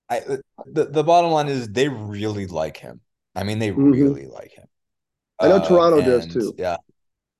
[0.09, 0.21] I
[0.67, 3.01] the, the bottom line is they really like him.
[3.35, 3.91] I mean, they mm-hmm.
[3.91, 4.67] really like him.
[5.41, 6.55] I know uh, Toronto does too.
[6.57, 6.77] Yeah,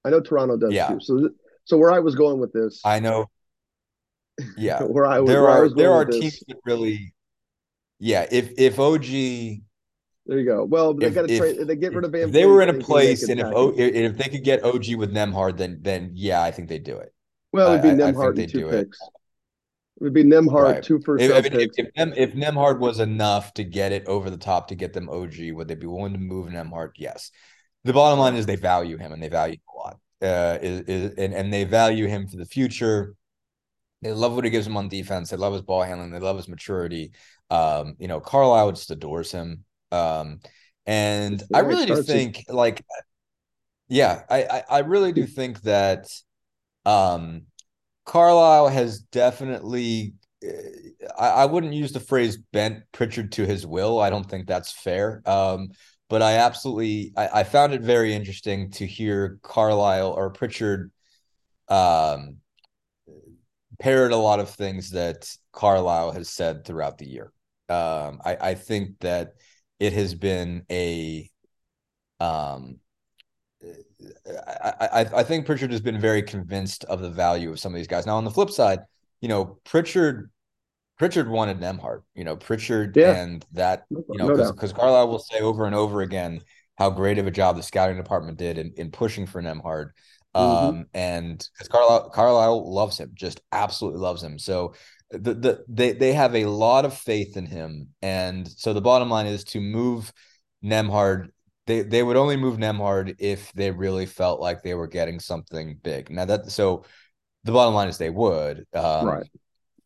[0.05, 0.89] I know Toronto does yeah.
[0.89, 1.01] too.
[1.01, 1.31] So,
[1.64, 3.31] so where I was going with this, I know.
[4.57, 7.14] Yeah, where I was, there are there are teams that really,
[7.99, 8.27] yeah.
[8.31, 9.62] If if OG
[10.27, 10.64] there you go.
[10.64, 11.59] Well, they got to trade.
[11.67, 12.23] They get rid of Van.
[12.23, 15.14] If they were in a place, and if o, if they could get OG with
[15.14, 17.14] Nembhard, then then yeah, I think they'd do it.
[17.53, 19.01] Well, it'd be I, Nembhard I and two picks.
[19.01, 19.09] It.
[19.97, 20.03] It.
[20.03, 20.82] would be Nembhard right.
[20.82, 21.22] two first.
[21.22, 24.68] If, if, if, if, Nem, if Nembhard was enough to get it over the top
[24.68, 26.92] to get them OG, would they be willing to move Nembhard?
[26.97, 27.30] Yes.
[27.84, 29.99] The bottom line is they value him and they value him a lot.
[30.22, 33.14] Uh, is, is and, and they value him for the future.
[34.03, 35.30] They love what he gives them on defense.
[35.30, 36.11] They love his ball handling.
[36.11, 37.12] They love his maturity.
[37.51, 39.64] Um, you know, Carlisle just adores him.
[39.92, 40.40] Um,
[40.86, 42.84] and I really do think like
[43.88, 46.09] yeah, I, I, I really do think that
[46.84, 47.42] um
[48.07, 50.49] Carlisle has definitely eh,
[51.19, 54.01] I, I wouldn't use the phrase bent Pritchard to his will.
[54.01, 55.23] I don't think that's fair.
[55.27, 55.69] Um,
[56.09, 60.93] but I absolutely I, I found it very interesting to hear Carlisle or Pritchard
[61.69, 62.37] um
[63.79, 67.33] parrot a lot of things that Carlisle has said throughout the year.
[67.69, 69.35] Um, I, I think that
[69.79, 71.31] it has been a
[72.21, 72.79] um
[74.27, 77.77] I, I, I think Pritchard has been very convinced of the value of some of
[77.77, 78.07] these guys.
[78.07, 78.81] Now on the flip side,
[79.21, 80.31] you know, Pritchard
[80.99, 83.17] Pritchard wanted Nembhard, you know, Pritchard yeah.
[83.17, 86.41] and that, you know, because no Carlisle will say over and over again
[86.79, 89.91] how great of a job the scouting department did in, in pushing for Nembhard.
[90.35, 90.67] Mm-hmm.
[90.67, 94.39] Um, and because Carlisle Carlisle loves him, just absolutely loves him.
[94.39, 94.75] So
[95.11, 99.09] the, the they they have a lot of faith in him, and so the bottom
[99.09, 100.13] line is to move
[100.65, 101.29] Nembhard.
[101.67, 105.79] They they would only move Nembhard if they really felt like they were getting something
[105.83, 106.11] big.
[106.11, 106.85] Now that so
[107.45, 109.29] the bottom line is they would um, right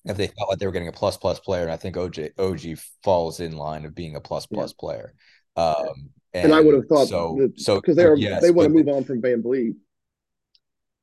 [0.04, 2.18] if they felt like they were getting a plus plus player, and I think OG
[2.38, 4.80] OG falls in line of being a plus plus yeah.
[4.80, 5.14] player.
[5.56, 7.36] Um, and, and, I would have thought so.
[7.38, 9.74] That, so because they are yes, they want to move on from Van VanVleet.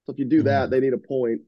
[0.06, 0.72] So if you do that, mm-hmm.
[0.72, 1.42] they need a point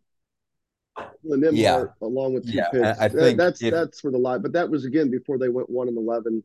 [1.22, 1.86] yeah.
[2.02, 3.00] along with two yeah, picks.
[3.00, 5.50] I, I think that's if, that's for the lie, but that was again before they
[5.50, 6.44] went one and eleven.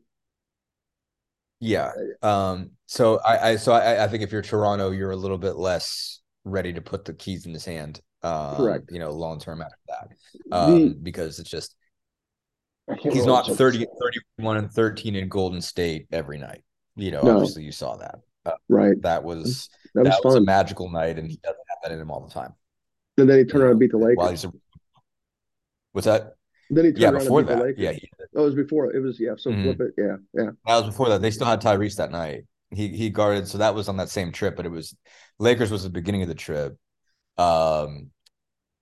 [1.59, 1.91] Yeah.
[2.21, 2.71] Um.
[2.85, 6.21] So I, I so I, I think if you're Toronto, you're a little bit less
[6.43, 8.01] ready to put the keys in his hand.
[8.23, 8.91] Um, Correct.
[8.91, 10.07] You know, long term after that,
[10.51, 11.75] um, the, because it's just
[13.01, 13.85] he's not 30,
[14.37, 16.63] 31 and 13 in Golden State every night.
[16.95, 17.35] You know, no.
[17.35, 18.19] obviously you saw that.
[18.45, 19.01] Uh, right.
[19.01, 21.99] That was that was, that was a magical night, and he doesn't have that in
[21.99, 22.53] him all the time.
[23.17, 24.45] And then he turned around and beat the Lakers.
[24.45, 24.51] A,
[25.93, 26.34] what's that?
[26.69, 27.59] Then he turned yeah, around before that.
[27.59, 27.79] Lakers.
[27.79, 28.93] Yeah, he, oh, it was before.
[28.93, 29.33] It was yeah.
[29.37, 29.63] So mm-hmm.
[29.63, 29.93] flip it.
[29.97, 30.49] Yeah, yeah.
[30.65, 31.21] That was before that.
[31.21, 32.45] They still had Tyrese that night.
[32.71, 33.47] He he guarded.
[33.47, 34.95] So that was on that same trip, but it was
[35.39, 36.77] Lakers was the beginning of the trip.
[37.37, 38.11] Um,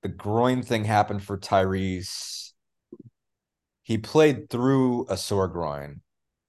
[0.01, 2.51] the groin thing happened for Tyrese.
[3.83, 6.01] He played through a sore groin,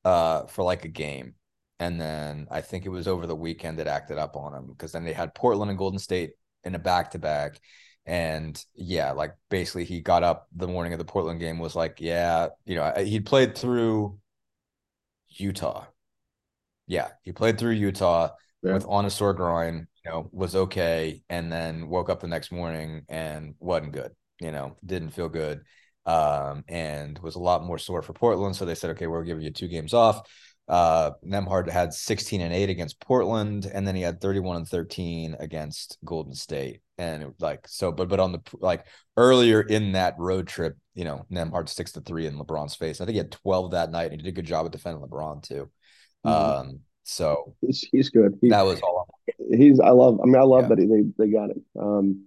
[0.05, 1.35] uh, for like a game,
[1.80, 4.93] and then I think it was over the weekend that acted up on him because
[4.93, 6.32] then they had Portland and Golden State
[6.62, 7.59] in a back to back.
[8.07, 12.01] And yeah, like basically he got up the morning of the Portland game, was like,
[12.01, 14.19] yeah, you know, he'd played through
[15.29, 15.87] Utah.
[16.87, 18.31] Yeah, he played through Utah
[18.63, 18.75] yeah.
[18.75, 21.23] with on a sore groin, you know, was okay.
[21.31, 25.63] And then woke up the next morning and wasn't good, you know, didn't feel good.
[26.07, 28.55] Um, and was a lot more sore for Portland.
[28.55, 30.29] So they said, okay, we'll give you two games off.
[30.67, 35.37] Uh, Nembhard had 16 and 8 against Portland, and then he had 31 and 13
[35.39, 36.81] against Golden State.
[36.97, 38.87] And it, like so, but but on the like
[39.17, 43.01] earlier in that road trip, you know, Nembhard six to three in LeBron's face.
[43.01, 45.03] I think he had 12 that night, and he did a good job at defending
[45.03, 45.71] LeBron too.
[46.25, 46.61] Mm-hmm.
[46.69, 48.39] Um, so he's, he's good.
[48.41, 49.09] He, that was all.
[49.55, 50.21] He's I love.
[50.23, 50.69] I mean, I love yeah.
[50.69, 51.65] that he, they they got him.
[51.79, 52.25] Um,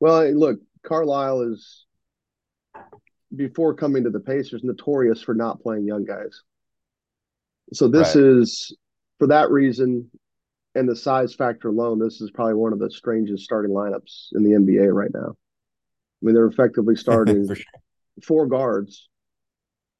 [0.00, 1.84] well, look, Carlisle is
[3.34, 6.42] before coming to the Pacers notorious for not playing young guys.
[7.72, 8.24] So this right.
[8.24, 8.76] is
[9.18, 10.10] for that reason
[10.74, 14.44] and the size factor alone, this is probably one of the strangest starting lineups in
[14.44, 15.30] the NBA right now.
[15.30, 17.56] I mean, they're effectively starting sure.
[18.24, 19.08] four guards,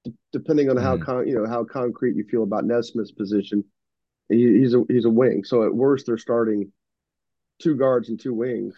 [0.05, 1.03] d- depending on how hmm.
[1.03, 3.64] con- you know how concrete you feel about Nesmith's position.
[4.29, 6.73] He, he's a he's a wing, so at worst they're starting
[7.61, 8.75] two guards and two wings.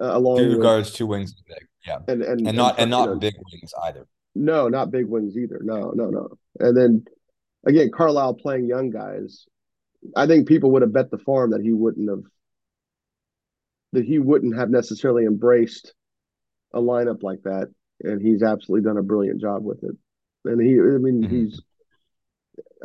[0.00, 1.34] Uh, along two with, guards, two wings,
[1.86, 4.06] yeah, and and, and not and, and not know, big wings either.
[4.34, 5.60] No, not big wings either.
[5.62, 6.28] No, no, no.
[6.58, 7.04] And then
[7.66, 9.46] again, Carlisle playing young guys,
[10.16, 12.24] I think people would have bet the farm that he wouldn't have
[13.92, 15.92] that he wouldn't have necessarily embraced
[16.72, 17.68] a lineup like that,
[18.02, 19.96] and he's absolutely done a brilliant job with it.
[20.44, 21.44] And he, I mean, mm-hmm.
[21.44, 21.60] he's.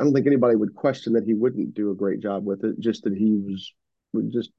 [0.00, 2.78] I don't think anybody would question that he wouldn't do a great job with it.
[2.78, 3.72] Just that he was
[4.30, 4.50] just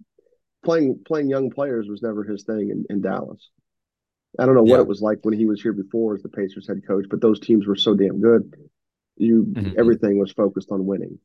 [0.64, 3.50] playing playing young players was never his thing in, in Dallas.
[4.38, 4.82] I don't know what yeah.
[4.82, 7.40] it was like when he was here before as the Pacers head coach, but those
[7.40, 8.54] teams were so damn good.
[9.20, 9.80] You mm-hmm.
[9.80, 11.20] everything was focused on winning.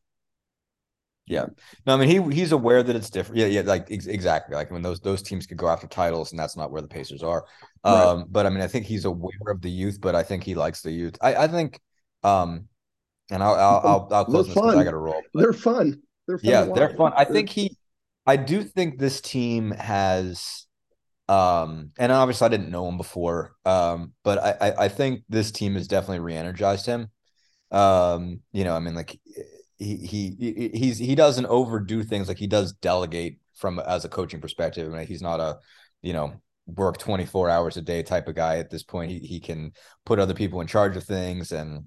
[1.27, 1.47] Yeah.
[1.87, 3.39] No, I mean he he's aware that it's different.
[3.41, 4.55] Yeah, yeah, like ex- exactly.
[4.55, 7.23] Like when those those teams could go after titles, and that's not where the Pacers
[7.23, 7.47] are.
[7.83, 8.27] Um, right.
[8.29, 10.83] but I mean, I think he's aware of the youth, but I think he likes
[10.83, 11.17] the youth.
[11.23, 11.81] I, I think
[12.23, 12.69] um
[13.31, 15.23] and I'll I'll I'll, I'll close they're this I gotta roll.
[15.33, 16.03] But, they're fun.
[16.27, 17.13] They're fun yeah, they're fun.
[17.17, 17.77] I think he
[18.27, 20.67] I do think this team has
[21.29, 23.55] um and obviously I didn't know him before.
[23.65, 27.09] Um, but I, I, I think this team has definitely re-energized him.
[27.75, 29.19] Um, you know, I mean like
[29.79, 34.41] he he he's he doesn't overdo things like he does delegate from as a coaching
[34.41, 34.93] perspective.
[34.93, 35.59] I mean, he's not a
[36.03, 36.35] you know
[36.67, 39.11] work 24 hours a day type of guy at this point.
[39.11, 39.73] He he can
[40.07, 41.85] put other people in charge of things and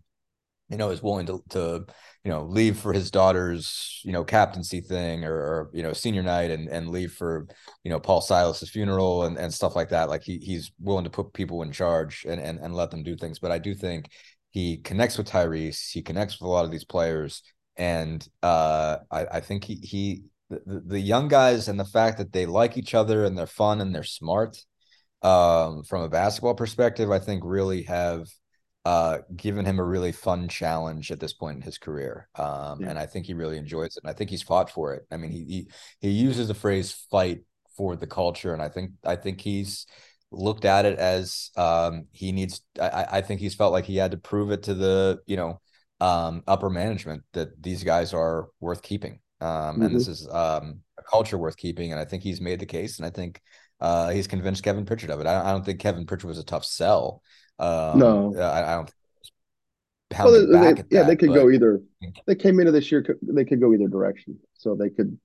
[0.70, 1.86] you know is willing to to
[2.26, 6.24] you know leave for his daughter's you know captaincy thing or, or you know senior
[6.24, 7.48] night and and leave for
[7.84, 10.10] you know Paul Silas's funeral and and stuff like that.
[10.10, 13.16] Like he he's willing to put people in charge and and and let them do
[13.16, 13.40] things.
[13.40, 14.10] But I do think
[14.52, 15.92] he connects with Tyrese.
[15.92, 17.44] He connects with a lot of these players
[17.78, 22.34] and uh, I, I think he he the, the young guys and the fact that
[22.34, 24.58] they like each other and they're fun and they're smart
[25.22, 28.28] um, from a basketball perspective, I think really have
[28.86, 32.30] uh, given him a really fun challenge at this point in his career.
[32.36, 32.90] Um, yeah.
[32.90, 34.04] And I think he really enjoys it.
[34.04, 35.06] And I think he's fought for it.
[35.12, 35.68] I mean, he, he,
[36.00, 37.42] he uses the phrase fight
[37.76, 38.54] for the culture.
[38.54, 39.86] And I think, I think he's
[40.32, 44.12] looked at it as um, he needs, I, I think he's felt like he had
[44.12, 45.60] to prove it to the, you know,
[46.00, 49.20] um, upper management that these guys are worth keeping.
[49.42, 49.82] Um, mm-hmm.
[49.84, 50.12] And this mm-hmm.
[50.12, 51.92] is um, a culture worth keeping.
[51.92, 52.98] And I think he's made the case.
[52.98, 53.42] And I think
[53.80, 55.28] uh, he's convinced Kevin Pritchard of it.
[55.28, 57.22] I, I, don't think Kevin Pritchard was a tough sell.
[57.60, 58.92] Um, no, I, I don't.
[60.20, 61.36] Well, they, they, yeah, that, they could but...
[61.36, 61.82] go either.
[62.26, 63.06] They came into this year.
[63.22, 64.40] They could go either direction.
[64.54, 65.18] So they could.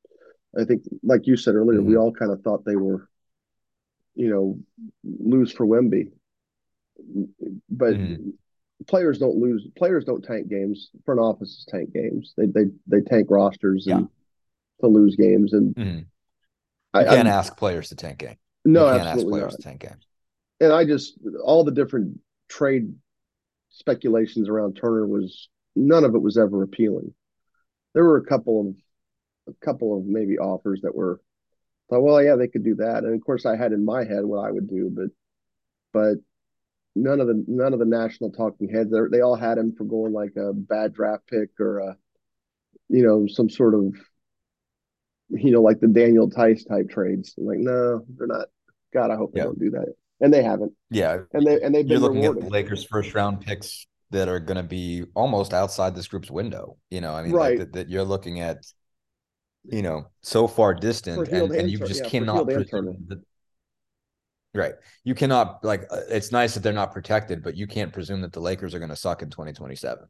[0.58, 1.88] I think, like you said earlier, mm-hmm.
[1.88, 3.08] we all kind of thought they were,
[4.14, 4.58] you know,
[5.04, 6.12] lose for Wemby,
[7.68, 8.30] but mm-hmm
[8.86, 9.66] players don't lose.
[9.76, 10.90] Players don't tank games.
[11.04, 12.34] Front offices tank games.
[12.36, 14.06] They they they tank rosters and yeah.
[14.80, 15.52] to lose games.
[15.52, 15.98] And mm-hmm.
[15.98, 16.04] you
[16.94, 18.36] I, can't I, ask players to tank games.
[18.64, 19.56] No, you can't ask players not.
[19.56, 20.06] to tank games.
[20.60, 22.94] And I just all the different trade
[23.70, 27.14] speculations around Turner was none of it was ever appealing.
[27.94, 31.20] There were a couple of a couple of maybe offers that were
[31.92, 33.04] thought, well, yeah, they could do that.
[33.04, 35.08] And of course, I had in my head what I would do, but
[35.92, 36.14] but
[36.94, 39.84] none of the none of the national talking heads they they all had him for
[39.84, 41.96] going like a bad draft pick or a
[42.88, 43.94] you know some sort of
[45.30, 47.34] you know like the Daniel Theis type trades.
[47.38, 48.48] I'm like no, they're not.
[48.92, 50.72] God, I hope they don't do that, and they haven't.
[50.90, 52.44] Yeah, and they and they've you're been looking rewarded.
[52.44, 56.30] at the Lakers' first round picks that are going to be almost outside this group's
[56.30, 56.76] window.
[56.90, 57.58] You know, I mean, right.
[57.58, 58.66] like that, that you're looking at
[59.64, 63.22] you know so far distant and, and, you just yeah, cannot that
[64.54, 64.74] Right.
[65.04, 68.32] You cannot like uh, it's nice that they're not protected, but you can't presume that
[68.32, 70.06] the Lakers are going to suck in 2027.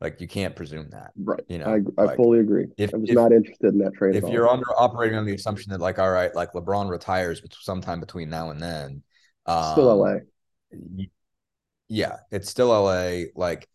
[0.00, 1.10] Like you can't presume that.
[1.16, 1.42] Right.
[1.48, 2.68] You know, I, I like, fully agree.
[2.78, 4.16] If, I was if, not interested in that trade.
[4.16, 8.00] If you're under operating on the assumption that like, all right, like LeBron retires sometime
[8.00, 9.02] between now and then.
[9.44, 10.14] Um, still LA.
[11.88, 13.24] Yeah, it's still LA.
[13.34, 13.68] Like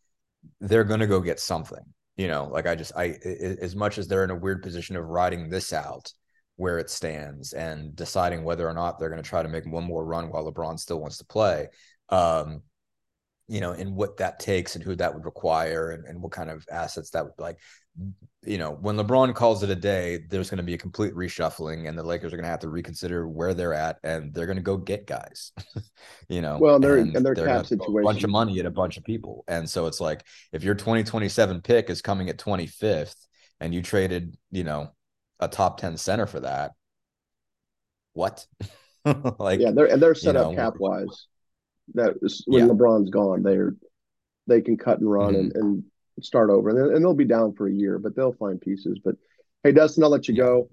[0.59, 1.83] they're gonna go get something.
[2.15, 3.17] You know, like I just I
[3.61, 6.13] as much as they're in a weird position of riding this out,
[6.55, 9.83] where it stands and deciding whether or not they're going to try to make one
[9.83, 11.69] more run while LeBron still wants to play.
[12.09, 12.61] Um,
[13.47, 16.49] you know, and what that takes and who that would require and, and what kind
[16.49, 17.57] of assets that would like,
[18.45, 21.87] you know, when LeBron calls it a day, there's going to be a complete reshuffling
[21.87, 24.57] and the Lakers are going to have to reconsider where they're at and they're going
[24.57, 25.51] to go get guys,
[26.29, 28.71] you know, well, they're, and, and their cap situation, a bunch of money at a
[28.71, 29.43] bunch of people.
[29.47, 33.15] And so it's like, if your 2027 pick is coming at 25th
[33.59, 34.91] and you traded, you know,
[35.39, 36.71] a top 10 center for that.
[38.13, 38.45] What?
[39.39, 41.27] like yeah, they're and they're set up know, cap wise.
[41.95, 42.73] That is, when yeah.
[42.73, 43.75] LeBron's gone, they're
[44.47, 45.39] they can cut and run mm-hmm.
[45.39, 45.83] and, and
[46.21, 48.99] start over, and, and they'll be down for a year, but they'll find pieces.
[49.03, 49.15] But
[49.63, 50.43] hey, Dustin, I'll let you yeah.
[50.43, 50.69] go.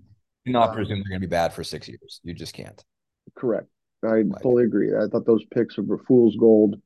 [0.46, 2.20] Do not presume they're going to be bad for six years.
[2.22, 2.82] You just can't.
[3.36, 3.68] Correct.
[4.02, 4.94] I like, fully agree.
[4.96, 6.80] I thought those picks were fool's gold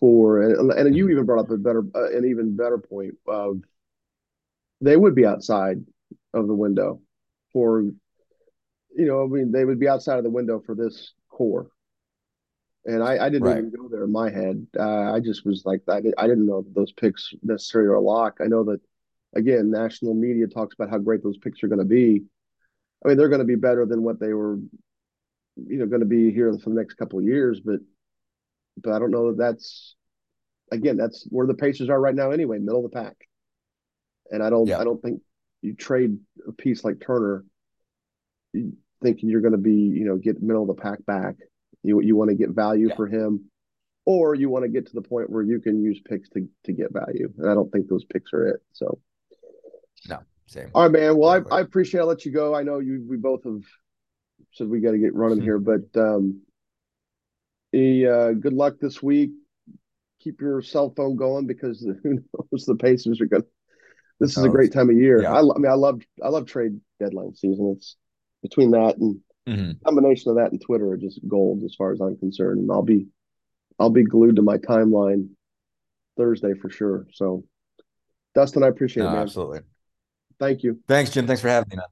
[0.00, 3.60] for, and, and you even brought up a better, uh, an even better point of
[4.80, 5.84] they would be outside
[6.34, 7.00] of the window
[7.52, 7.96] for, you
[9.06, 11.70] know, I mean, they would be outside of the window for this core.
[12.86, 13.58] And I, I didn't right.
[13.58, 14.66] even go there in my head.
[14.78, 18.38] Uh, I just was like, I, I didn't know those picks necessarily are a lock.
[18.40, 18.80] I know that,
[19.34, 22.22] again, national media talks about how great those picks are going to be.
[23.04, 24.56] I mean, they're going to be better than what they were,
[25.56, 27.60] you know, going to be here for the next couple of years.
[27.60, 27.80] But,
[28.82, 29.94] but I don't know that that's,
[30.72, 33.16] again, that's where the Pacers are right now anyway, middle of the pack.
[34.30, 34.78] And I don't, yeah.
[34.78, 35.20] I don't think
[35.60, 36.16] you trade
[36.48, 37.44] a piece like Turner,
[39.02, 41.36] thinking you're going to be, you know, get middle of the pack back.
[41.82, 42.96] You you want to get value yeah.
[42.96, 43.50] for him,
[44.04, 46.72] or you want to get to the point where you can use picks to to
[46.72, 47.32] get value.
[47.38, 48.62] And I don't think those picks are it.
[48.72, 48.98] So
[50.08, 50.70] no, same.
[50.74, 51.16] All right, man.
[51.16, 52.00] Well, I, I appreciate.
[52.00, 52.54] I'll let you go.
[52.54, 53.04] I know you.
[53.08, 53.62] We both have
[54.52, 55.44] said we got to get running mm-hmm.
[55.44, 56.42] here, but um,
[57.72, 59.30] a, uh, good luck this week.
[60.20, 63.42] Keep your cell phone going because who knows the Pacers are going.
[63.42, 63.48] to
[64.18, 65.22] This is a great time of year.
[65.22, 65.32] Yeah.
[65.32, 67.74] I, I mean, I love I love trade deadline season.
[67.76, 67.96] It's
[68.42, 69.72] between that and mm-hmm.
[69.84, 72.60] combination of that and Twitter are just gold as far as I'm concerned.
[72.60, 73.06] And I'll be
[73.78, 75.30] I'll be glued to my timeline
[76.16, 77.06] Thursday for sure.
[77.12, 77.44] So,
[78.34, 79.22] Dustin, I appreciate no, it, man.
[79.22, 79.60] Absolutely.
[80.38, 80.80] Thank you.
[80.86, 81.26] Thanks, Jim.
[81.26, 81.86] Thanks for having me, man.